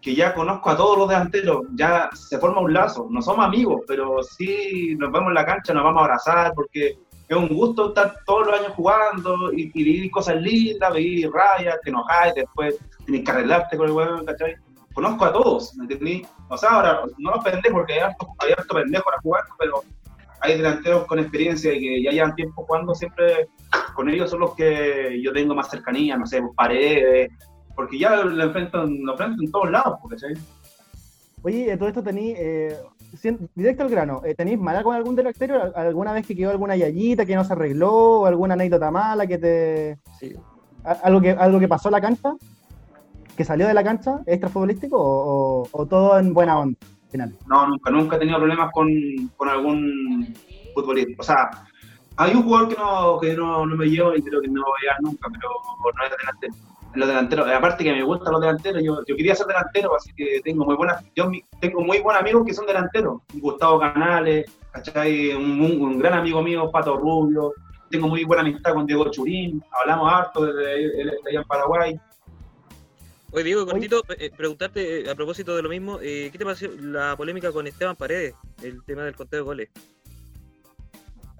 [0.00, 3.08] que ya conozco a todos los delanteros, ya se forma un lazo.
[3.10, 6.98] No somos amigos, pero sí nos vemos en la cancha, nos vamos a abrazar, porque
[7.28, 11.78] es un gusto estar todos los años jugando y, y vivir cosas lindas, vivir rayas,
[11.82, 14.54] te enojáis, después tienes que arreglarte con el huevo, ¿cachai?
[14.94, 16.26] Conozco a todos, ¿me entendí?
[16.48, 19.82] O sea, ahora, no los pendejos, porque hay harto, hay harto pendejo ahora jugando, pero
[20.40, 23.48] hay delanteros con experiencia y que ya llevan tiempo jugando, siempre
[23.94, 27.30] con ellos son los que yo tengo más cercanía, no sé, pues, paredes,
[27.78, 30.26] porque ya lo enfrento, lo enfrento en todos lados, porque ¿sí?
[31.42, 32.76] Oye, eh, todo esto tení, eh,
[33.54, 35.62] directo al grano, eh, ¿tenéis mala con algún delantero?
[35.62, 37.92] ¿Al- ¿Alguna vez que quedó alguna yayita que no se arregló?
[38.22, 39.98] ¿O alguna anécdota mala que te...
[40.84, 42.34] a- algo, que, algo que pasó en la cancha?
[43.36, 44.96] ¿Que salió de la cancha extrafutbolístico?
[45.00, 46.76] ¿O, o, o todo en buena onda?
[46.82, 47.34] al Final.
[47.46, 48.88] No, nunca, nunca he tenido problemas con,
[49.36, 50.34] con algún
[50.74, 51.12] futbolista.
[51.20, 51.48] O sea,
[52.16, 54.72] hay un jugador que no, que no, no me llevo y creo que no voy
[54.78, 55.48] a llegar nunca, pero
[55.96, 56.54] no es delantero.
[56.94, 60.40] Los delanteros, aparte que me gustan los delanteros, yo, yo quería ser delantero, así que
[60.42, 63.20] tengo muy buenas, yo tengo muy buenos amigos que son delanteros.
[63.34, 65.30] Gustavo Canales, ¿cachai?
[65.34, 67.52] Un, un- un gran amigo mío, Pato Rubio.
[67.90, 72.00] Tengo muy buena amistad con Diego Churín, hablamos harto desde allá en Paraguay.
[73.30, 76.70] Oye, Diego, cortito, eh, preguntarte eh, a propósito de lo mismo, eh, ¿qué te pareció
[76.80, 79.68] la polémica con Esteban Paredes, el tema del conteo de goles?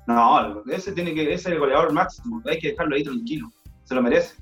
[0.07, 3.51] No, ese tiene que, ese es el goleador máximo, hay que dejarlo ahí tranquilo,
[3.85, 4.37] se lo merece.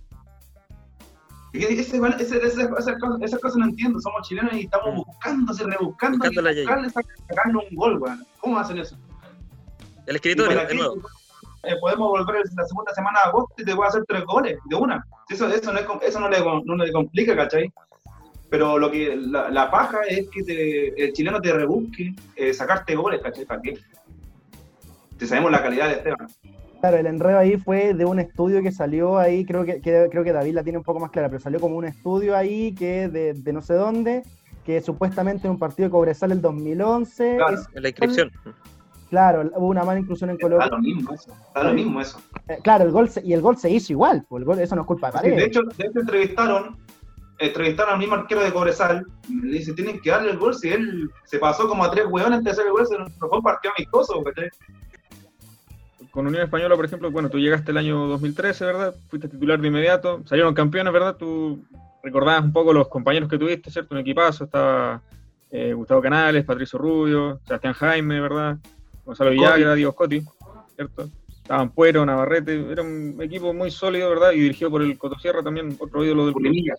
[1.52, 2.68] Ese, ese, ese-
[3.22, 7.58] esas cosas no entiendo, somos chilenos y estamos buscándose, rebuscando Buscando y buscarle, sac- sacarle
[7.70, 8.26] un gol, weón.
[8.40, 8.96] ¿Cómo hacen eso?
[10.06, 10.96] El ¿Y escritorio, de nuevo.
[11.62, 14.58] Eh, podemos volver la segunda semana de agosto y te voy a hacer tres goles
[14.66, 15.04] de una.
[15.28, 17.72] Eso, eso, no, es eso no, le, no le complica, ¿cachai?
[18.50, 22.94] Pero lo que la, la paja es que te- el chileno te rebusque eh, sacarte
[22.94, 23.44] goles, ¿cachai?
[23.46, 23.78] ¿Para qué?
[25.18, 26.28] Te sabemos la calidad de Esteban.
[26.88, 30.22] Claro, el enredo ahí fue de un estudio que salió ahí, creo que, que- creo
[30.22, 33.08] que David la tiene un poco más clara, pero salió como un estudio ahí que
[33.08, 34.22] de, de no sé dónde,
[34.64, 38.30] que supuestamente en un partido de Cobresal el 2011, Claro, es- En la inscripción.
[39.10, 41.32] claro, hubo una mala inclusión en Colo Da lo mismo eso.
[41.56, 42.20] Da lo mismo eso.
[42.46, 44.76] Eh, Claro, el gol se- y el gol se hizo igual, pues el gol, eso
[44.76, 45.38] no es culpa de Sí, Paredes.
[45.38, 46.76] de, hecho, de hecho, entrevistaron,
[47.40, 49.04] entrevistaron al mismo arquero de Cobresal.
[49.28, 50.54] y Le dice, tienen que darle el gol.
[50.54, 53.12] Si él se pasó como a tres hueones antes de hacer el gol, se nos
[53.18, 54.22] fue un partido amistoso.
[54.22, 54.48] ¿cachai?
[56.16, 58.94] Con Unión Española, por ejemplo, bueno, tú llegaste el año 2013, ¿verdad?
[59.10, 61.14] Fuiste titular de inmediato, salieron campeones, ¿verdad?
[61.14, 61.62] Tú
[62.02, 63.94] recordabas un poco los compañeros que tuviste, ¿cierto?
[63.94, 65.02] Un equipazo, estaba
[65.50, 68.56] eh, Gustavo Canales, Patricio Rubio, Sebastián Jaime, ¿verdad?
[69.04, 70.22] Gonzalo Villagra, Diego Scotti,
[70.74, 71.10] ¿cierto?
[71.28, 74.32] Estaban Puero, Navarrete, era un equipo muy sólido, ¿verdad?
[74.32, 76.32] Y dirigido por el Cotosierra también, otro ídolo del.
[76.32, 76.76] Currimilla.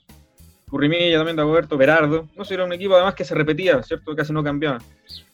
[0.67, 2.27] Currimilla también, Dagoberto, Berardo.
[2.35, 4.15] No sé, era un equipo además que se repetía, ¿cierto?
[4.15, 4.79] Casi no cambiaba.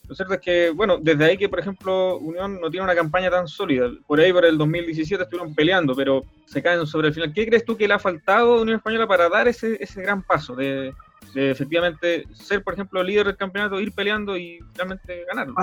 [0.07, 3.29] Lo cierto es que, bueno, desde ahí que, por ejemplo, Unión no tiene una campaña
[3.29, 3.89] tan sólida.
[4.05, 7.33] Por ahí, por el 2017 estuvieron peleando, pero se caen sobre el final.
[7.33, 10.21] ¿Qué crees tú que le ha faltado a Unión Española para dar ese, ese gran
[10.21, 10.93] paso de,
[11.35, 15.53] efectivamente ser, por ejemplo, líder del campeonato, ir peleando y finalmente ganarlo?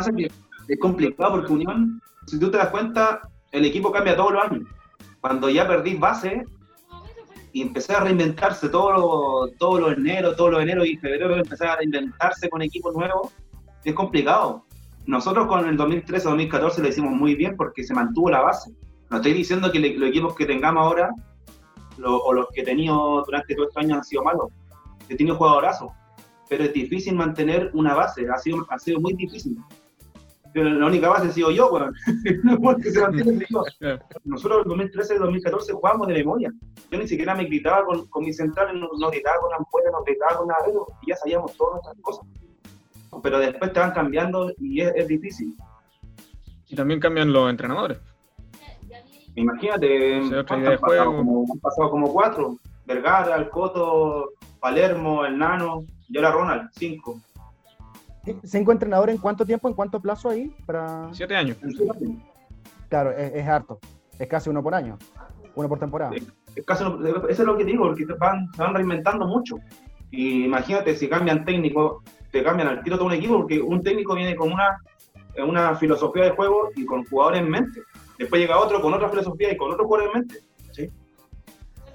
[0.68, 3.20] Es complicado porque Unión, si tú te das cuenta,
[3.52, 4.62] el equipo cambia todos los años.
[5.20, 6.44] Cuando ya perdís base
[7.52, 11.68] y empecé a reinventarse todos los todos los enero, todos los enero y febrero, empezar
[11.68, 13.32] a reinventarse con equipos nuevos,
[13.84, 14.64] es complicado.
[15.06, 18.72] Nosotros con el 2013-2014 lo hicimos muy bien porque se mantuvo la base.
[19.10, 21.10] No estoy diciendo que le- los equipos que tengamos ahora
[21.98, 24.46] lo- o los que he tenido durante todos estos años han sido malos.
[25.08, 25.90] He tenido jugadorazos,
[26.48, 29.58] pero es difícil mantener una base, ha sido, ha sido muy difícil.
[30.52, 31.92] Pero la única base he sido yo, weón.
[32.62, 33.62] Porque se mantiene yo.
[34.24, 36.52] Nosotros en 2013-2014 jugábamos de memoria.
[36.90, 40.02] Yo ni siquiera me gritaba con, con mis centrales, no, no gritaba con Ampuera, no
[40.02, 42.26] gritaba con Navero, y ya sabíamos todas nuestras cosas.
[43.22, 45.56] Pero después te van cambiando y es, es difícil.
[46.68, 47.98] Y también cambian los entrenadores.
[49.34, 51.04] Imagínate, Sí, otra ¿cuántos idea de han pasado?
[51.04, 51.16] juego.
[51.16, 52.56] Como, han pasado como cuatro.
[52.86, 57.20] Vergara, el Coto, Palermo, el Nano, y ahora Ronald, cinco.
[58.42, 60.54] ¿Se encuentran ahora en cuánto tiempo, en cuánto plazo ahí?
[60.66, 61.08] Para...
[61.12, 61.56] Siete años.
[62.88, 63.78] Claro, es, es harto.
[64.18, 64.98] Es casi uno por año.
[65.54, 66.12] Uno por temporada.
[66.54, 69.56] Eso es lo que digo, porque te van, se van reinventando mucho.
[70.10, 74.14] Y imagínate, si cambian técnico, te cambian al tiro todo un equipo, porque un técnico
[74.14, 74.78] viene con una,
[75.46, 77.82] una filosofía de juego y con jugadores en mente.
[78.18, 80.40] Después llega otro con otra filosofía y con otro jugador en mente.
[80.72, 80.90] ¿sí?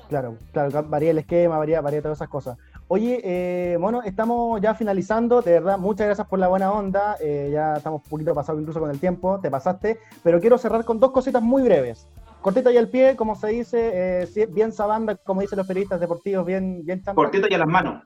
[0.09, 2.57] Claro, claro, varía el esquema, varía, varía todas esas cosas.
[2.87, 7.49] Oye, eh, bueno, estamos ya finalizando, de verdad, muchas gracias por la buena onda, eh,
[7.51, 10.99] ya estamos un poquito pasados incluso con el tiempo, te pasaste, pero quiero cerrar con
[10.99, 12.07] dos cositas muy breves.
[12.41, 16.45] Cortita y al pie, como se dice, eh, bien sabanda, como dicen los periodistas deportivos,
[16.45, 17.01] bien, bien.
[17.15, 18.03] Cortita y a las manos.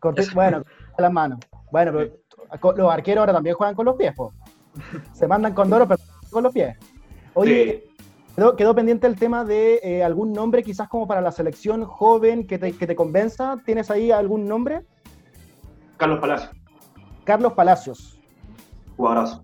[0.00, 0.62] Corti- bueno,
[0.98, 1.38] a las manos.
[1.70, 4.32] Bueno, pero los arqueros ahora también juegan con los pies, po.
[5.12, 6.76] Se mandan con doro, pero con los pies.
[7.34, 7.84] Oye,
[8.34, 12.46] quedó, quedó pendiente el tema de eh, algún nombre, quizás como para la selección joven
[12.46, 13.56] que te, que te convenza.
[13.64, 14.82] ¿Tienes ahí algún nombre?
[15.96, 16.50] Carlos Palacio,
[17.24, 18.20] Carlos Palacios,
[18.96, 19.42] jugadorazo.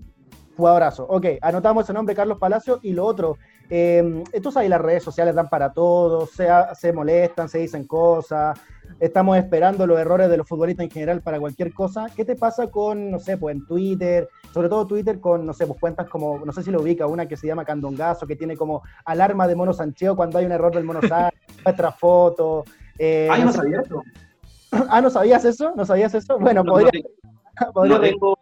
[0.56, 1.06] jugadorazo.
[1.08, 2.78] Ok, anotamos ese nombre, Carlos Palacios.
[2.82, 3.36] Y lo otro,
[3.70, 8.58] eh, tú sabes, las redes sociales dan para todo, se, molestan, se dicen cosas.
[9.00, 12.06] Estamos esperando los errores de los futbolistas en general para cualquier cosa.
[12.14, 15.66] ¿Qué te pasa con, no sé, pues en Twitter, sobre todo Twitter con, no sé,
[15.66, 18.56] pues cuentas como, no sé si lo ubica, una que se llama Candongazo, que tiene
[18.56, 22.64] como alarma de mono sancheo cuando hay un error del mono sancheo, muestra fotos.
[22.98, 24.02] eh, Ah, no sabía eso.
[24.90, 25.72] ah, ¿no sabías eso?
[25.74, 26.38] ¿No sabías eso?
[26.38, 26.90] Bueno, No, podría...
[27.60, 28.38] no, podría- no tengo,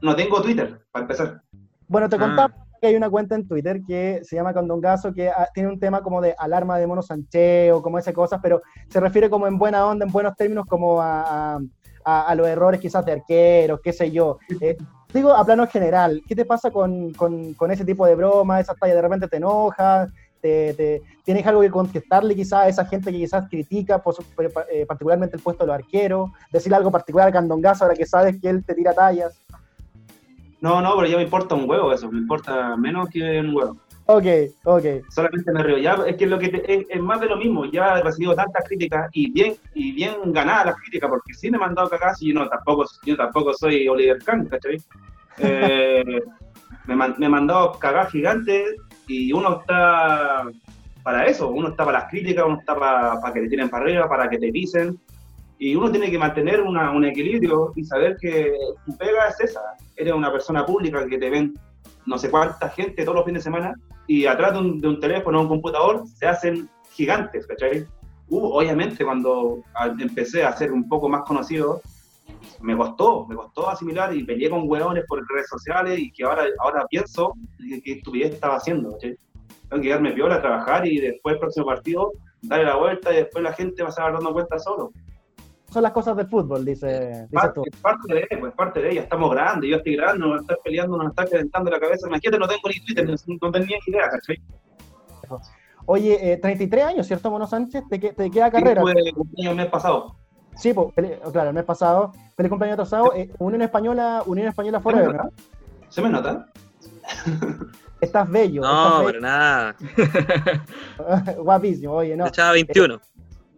[0.00, 1.42] no tengo Twitter, para empezar.
[1.88, 2.20] Bueno, te Ah.
[2.20, 2.54] contaba que
[2.86, 6.20] hay una cuenta en Twitter que se llama Condongazo, que ah, tiene un tema como
[6.20, 10.04] de alarma de mono sancheo, como esas cosas, pero se refiere como en buena onda,
[10.06, 11.60] en buenos términos, como a, a-
[12.28, 14.38] a- los errores quizás de arqueros, qué sé yo.
[14.60, 14.76] Eh,
[15.12, 18.76] digo, a plano general, ¿qué te pasa con, con- con ese tipo de bromas, esas
[18.78, 18.96] tallas?
[18.96, 20.08] ¿De repente te enojas?
[20.40, 24.14] Te, te- ¿Tienes algo que contestarle quizás a esa gente que quizás critica por
[24.70, 26.30] eh, particularmente el puesto de los arqueros?
[26.52, 29.36] Decirle algo particular a Candongazo ahora que sabes que él te tira tallas.
[30.60, 33.76] No, no, pero ya me importa un huevo eso, me importa menos que un huevo.
[34.06, 34.24] Ok,
[34.64, 34.84] ok.
[35.10, 35.78] Solamente me río.
[35.78, 37.64] Ya, es que lo que te- es, es más de lo mismo.
[37.66, 41.58] Ya he recibido tantas críticas y bien y bien ganadas las críticas, porque sí me
[41.58, 44.78] he mandado cagadas y yo no, tampoco, yo tampoco soy Oliver Kahn, ¿cachai?
[45.38, 46.20] Eh,
[46.86, 50.44] me, man- me he mandado cagadas gigantes y uno está
[51.02, 53.84] para eso, uno está para las críticas, uno está para, para que te tiren para
[53.84, 54.98] arriba, para que te pisen.
[55.58, 58.52] Y uno tiene que mantener una- un equilibrio y saber que
[58.86, 59.60] tu pega es esa.
[59.96, 61.54] Eres una persona pública que te ven
[62.06, 63.74] no sé cuánta gente todos los fines de semana
[64.06, 67.86] y atrás de un, de un teléfono o un computador se hacen gigantes, ¿cachai?
[68.30, 69.58] Uh, obviamente cuando
[69.98, 71.80] empecé a ser un poco más conocido,
[72.60, 76.44] me costó, me costó asimilar y peleé con hueones por redes sociales y que ahora,
[76.60, 77.32] ahora pienso
[77.82, 79.16] que, estupidez estaba haciendo, ¿cachai?
[79.68, 83.16] Tengo que quedarme piola a trabajar y después el próximo partido darle la vuelta y
[83.16, 84.92] después la gente va a estar dando cuenta solo.
[85.70, 87.64] Son las cosas del fútbol, dice, dices Parte, tú.
[87.82, 91.08] parte de pues, parte de ella, estamos grandes, yo estoy grande, nos estar peleando, nos
[91.08, 94.40] está calentando la cabeza, imagínate, no tengo ni Twitter, no, no tenía ni idea, ¿cachai?
[95.84, 97.84] Oye, eh, 33 años, ¿cierto, Mono Sánchez?
[97.88, 98.82] ¿Te, te queda carrera?
[98.82, 100.16] Sí, fue cumpleaños el mes pasado.
[100.56, 102.12] Sí, pues, pele- claro, el mes pasado.
[102.36, 103.12] Feliz cumpleaños atrasado.
[103.14, 105.30] Eh, Unión Española, Unión Española Forever, ¿no?
[105.88, 106.46] ¿Se me nota?
[108.00, 108.62] Estás bello.
[108.62, 109.76] No, estás para nada.
[111.38, 112.26] Guapísimo, oye, no.
[112.26, 113.00] Echaba 21.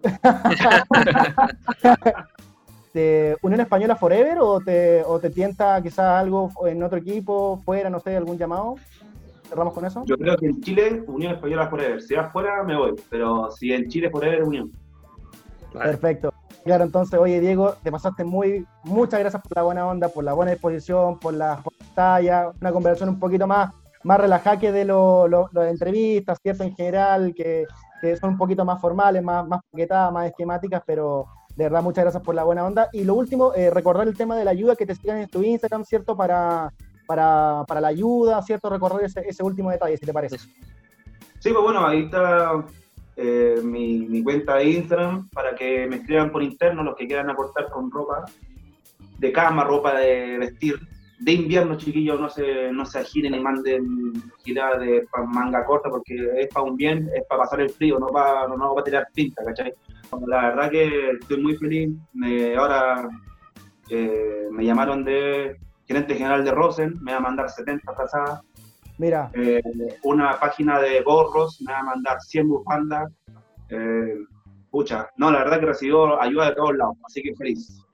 [2.92, 7.88] ¿Te- ¿Unión Española Forever o te, o te tienta quizás algo en otro equipo, fuera,
[7.88, 8.74] no sé, algún llamado?
[9.48, 10.03] ¿Cerramos con eso?
[10.07, 12.01] Yo creo que en Chile, Unión Española Forever.
[12.03, 12.94] Si afuera, me voy.
[13.09, 14.70] Pero si en Chile Forever, Unión.
[15.72, 16.32] Perfecto.
[16.64, 20.32] Claro, entonces, oye, Diego, te pasaste muy, muchas gracias por la buena onda, por la
[20.34, 21.62] buena disposición, por la
[21.94, 23.72] talla, una conversación un poquito más,
[24.03, 26.64] más relajada que de lo- lo- las entrevistas, ¿cierto?
[26.64, 27.64] En general, que,
[28.01, 31.26] que son un poquito más formales, más, más paquetadas, más esquemáticas, pero
[31.57, 32.88] de verdad, muchas gracias por la buena onda.
[32.92, 35.42] Y lo último, eh, recordar el tema de la ayuda, que te sigan en tu
[35.42, 36.16] Instagram, ¿cierto?
[36.16, 36.72] Para,
[37.07, 38.70] para, para la ayuda, ¿cierto?
[38.70, 40.38] Recordar ese, ese último detalle, si te parece.
[40.38, 42.64] Sí, pues bueno, ahí está
[43.16, 47.28] eh, mi, mi cuenta de Instagram para que me escriban por interno los que quieran
[47.30, 48.24] aportar con ropa
[49.18, 50.76] de cama, ropa de vestir.
[51.21, 54.12] De invierno, chiquillos, no se, no se agiren y manden
[54.43, 58.07] girar de manga corta porque es para un bien, es para pasar el frío, no
[58.09, 59.73] para no, no para tirar pinta, ¿cachai?
[60.27, 61.91] La verdad que estoy muy feliz.
[62.14, 63.07] Me- ahora
[63.91, 65.57] eh, me llamaron de
[65.87, 68.41] gerente general de Rosen, me va a mandar 70 frazadas.
[68.99, 69.62] Mira, Eh,
[70.05, 73.12] una página de gorros, me va a mandar 100 bufandas.
[73.68, 74.14] Eh,
[74.71, 77.85] pucha, no, la verdad que recibió ayuda de todos lados, así que feliz.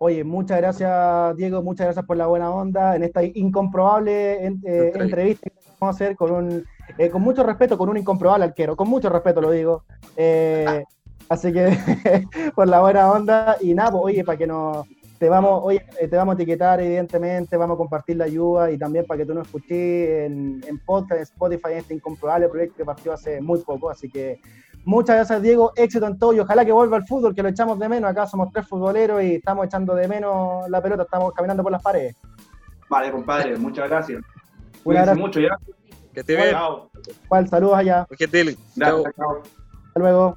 [0.00, 4.92] Oye, muchas gracias, Diego, muchas gracias por la buena onda en esta incomprobable en- eh,
[4.94, 6.64] entrevista que vamos a hacer con un,
[6.96, 9.82] eh, con mucho respeto, con un incomprobable arquero, con mucho respeto lo digo.
[10.16, 10.84] Eh,
[11.28, 11.66] así que
[12.54, 14.86] por la buena onda y nada, pues, oye, para que nos,
[15.18, 18.78] Te vamos, oye, eh, te vamos a etiquetar, evidentemente, vamos a compartir la ayuda y
[18.78, 22.76] también para que tú nos escuches en, en podcast, en Spotify, en este incomprobable proyecto
[22.76, 23.90] que partió hace muy poco.
[23.90, 24.38] Así que
[24.88, 25.72] muchas gracias, Diego.
[25.76, 28.10] Éxito en todo y ojalá que vuelva al fútbol, que lo echamos de menos.
[28.10, 31.82] Acá somos tres futboleros y estamos echando de menos la pelota, estamos caminando por las
[31.82, 32.16] paredes.
[32.88, 34.22] Vale, compadre, muchas gracias.
[34.82, 35.58] Cuídense mucho ya.
[36.14, 36.56] Que te vean.
[37.28, 38.06] Juan, saludos allá.
[38.08, 39.04] Gracias, chao.
[39.06, 40.36] Hasta luego.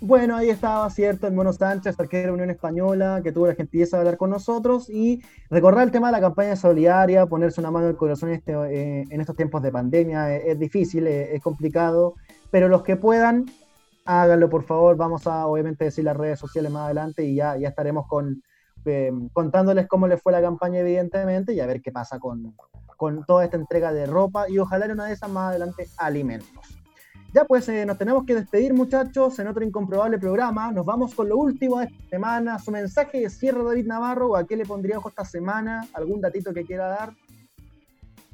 [0.00, 3.54] Bueno, ahí estaba, cierto, el Mono Sánchez, arquero de la Unión Española, que tuvo la
[3.54, 7.70] gentileza de hablar con nosotros y recordar el tema de la campaña solidaria, ponerse una
[7.70, 10.36] mano en el corazón en, este, eh, en estos tiempos de pandemia.
[10.36, 12.16] Es, es difícil, es, es complicado,
[12.50, 13.46] pero los que puedan,
[14.04, 14.96] háganlo por favor.
[14.96, 18.42] Vamos a, obviamente, decir las redes sociales más adelante y ya, ya estaremos con,
[18.84, 22.54] eh, contándoles cómo les fue la campaña, evidentemente, y a ver qué pasa con,
[22.96, 26.50] con toda esta entrega de ropa y ojalá en una de esas más adelante alimentos.
[27.34, 30.70] Ya pues eh, nos tenemos que despedir muchachos en otro incomprobable programa.
[30.70, 32.60] Nos vamos con lo último de esta semana.
[32.60, 35.84] Su mensaje de cierre David Navarro a qué le pondría ojo esta semana.
[35.94, 37.12] ¿Algún datito que quiera dar?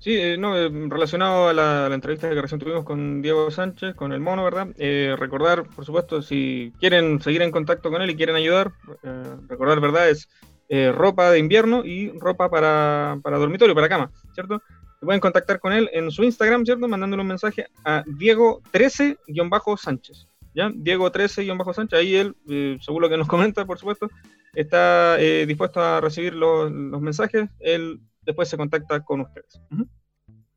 [0.01, 4.13] Sí, eh, no, eh, relacionado a la, entrevista que recién tuvimos con Diego Sánchez, con
[4.13, 4.69] el mono, ¿verdad?
[4.79, 8.73] Eh, recordar, por supuesto, si quieren seguir en contacto con él y quieren ayudar,
[9.03, 10.09] eh, recordar, ¿verdad?
[10.09, 10.27] Es
[10.73, 14.63] eh, ropa de invierno y ropa para, para dormitorio, para cama, ¿cierto?
[15.01, 16.87] Se pueden contactar con él en su Instagram, ¿cierto?
[16.87, 20.71] Mandándole un mensaje a Diego13-Sánchez, ¿ya?
[20.71, 24.09] Diego13-Sánchez, ahí él, eh, según lo que nos comenta, por supuesto,
[24.55, 29.61] está eh, dispuesto a recibir los, los mensajes, él después se contacta con ustedes.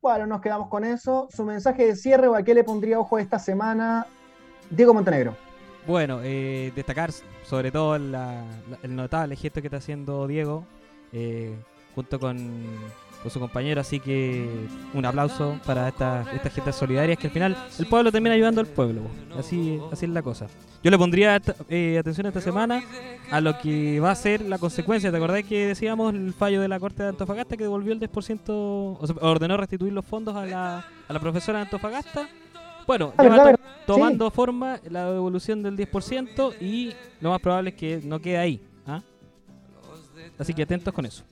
[0.00, 1.28] Bueno, nos quedamos con eso.
[1.30, 4.06] Su mensaje de cierre o a qué le pondría ojo esta semana.
[4.70, 5.36] Diego Montenegro.
[5.86, 7.10] Bueno, eh, destacar
[7.42, 10.64] sobre todo la- la- el notable gesto que está haciendo Diego
[11.12, 11.54] eh,
[11.94, 12.62] junto con,
[13.24, 14.46] con su compañero, así que
[14.92, 18.66] un aplauso para estas estas gentes solidarias que al final el pueblo termina ayudando al
[18.66, 19.00] pueblo,
[19.38, 20.46] así, así es la cosa.
[20.82, 22.82] Yo le pondría esta- eh, atención esta semana
[23.30, 25.10] a lo que va a ser la consecuencia.
[25.10, 28.98] ¿Te acordás que decíamos el fallo de la Corte de Antofagasta que devolvió el 10%,
[29.00, 32.28] o sea, ordenó restituir los fondos a la, a la profesora de Antofagasta?
[32.86, 33.80] Bueno, Ah, ya verdad, va to- verdad.
[33.86, 38.60] tomando forma la devolución del 10% y lo más probable es que no quede ahí.
[38.86, 39.00] ¿ah?
[40.38, 41.24] Así que atentos con eso.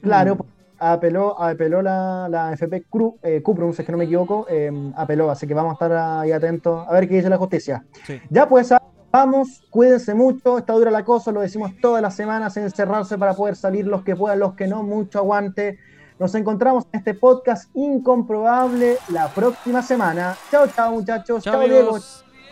[0.00, 0.46] Claro,
[0.80, 4.72] apeló, apeló la, la FP Cru, eh, Cuprum, si es que no me equivoco, eh,
[4.96, 7.84] apeló, así que vamos a estar ahí atentos a ver qué dice la justicia.
[8.06, 8.20] Sí.
[8.30, 8.72] Ya pues,
[9.12, 13.56] vamos, cuídense mucho, está dura la cosa, lo decimos todas las semanas, encerrarse para poder
[13.56, 15.78] salir los que puedan, los que no, mucho aguante.
[16.18, 20.36] Nos encontramos en este podcast incomprobable la próxima semana.
[20.50, 21.98] Chao, chao muchachos, Chao, chao, Diego.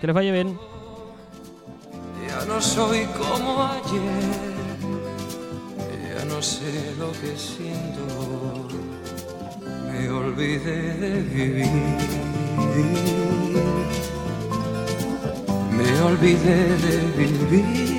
[0.00, 0.58] Que les vaya bien.
[2.26, 4.47] Ya no soy como ayer,
[6.18, 8.04] ya no sé lo que siento,
[9.86, 11.68] me olvidé de vivir.
[15.76, 17.98] Me olvidé de vivir.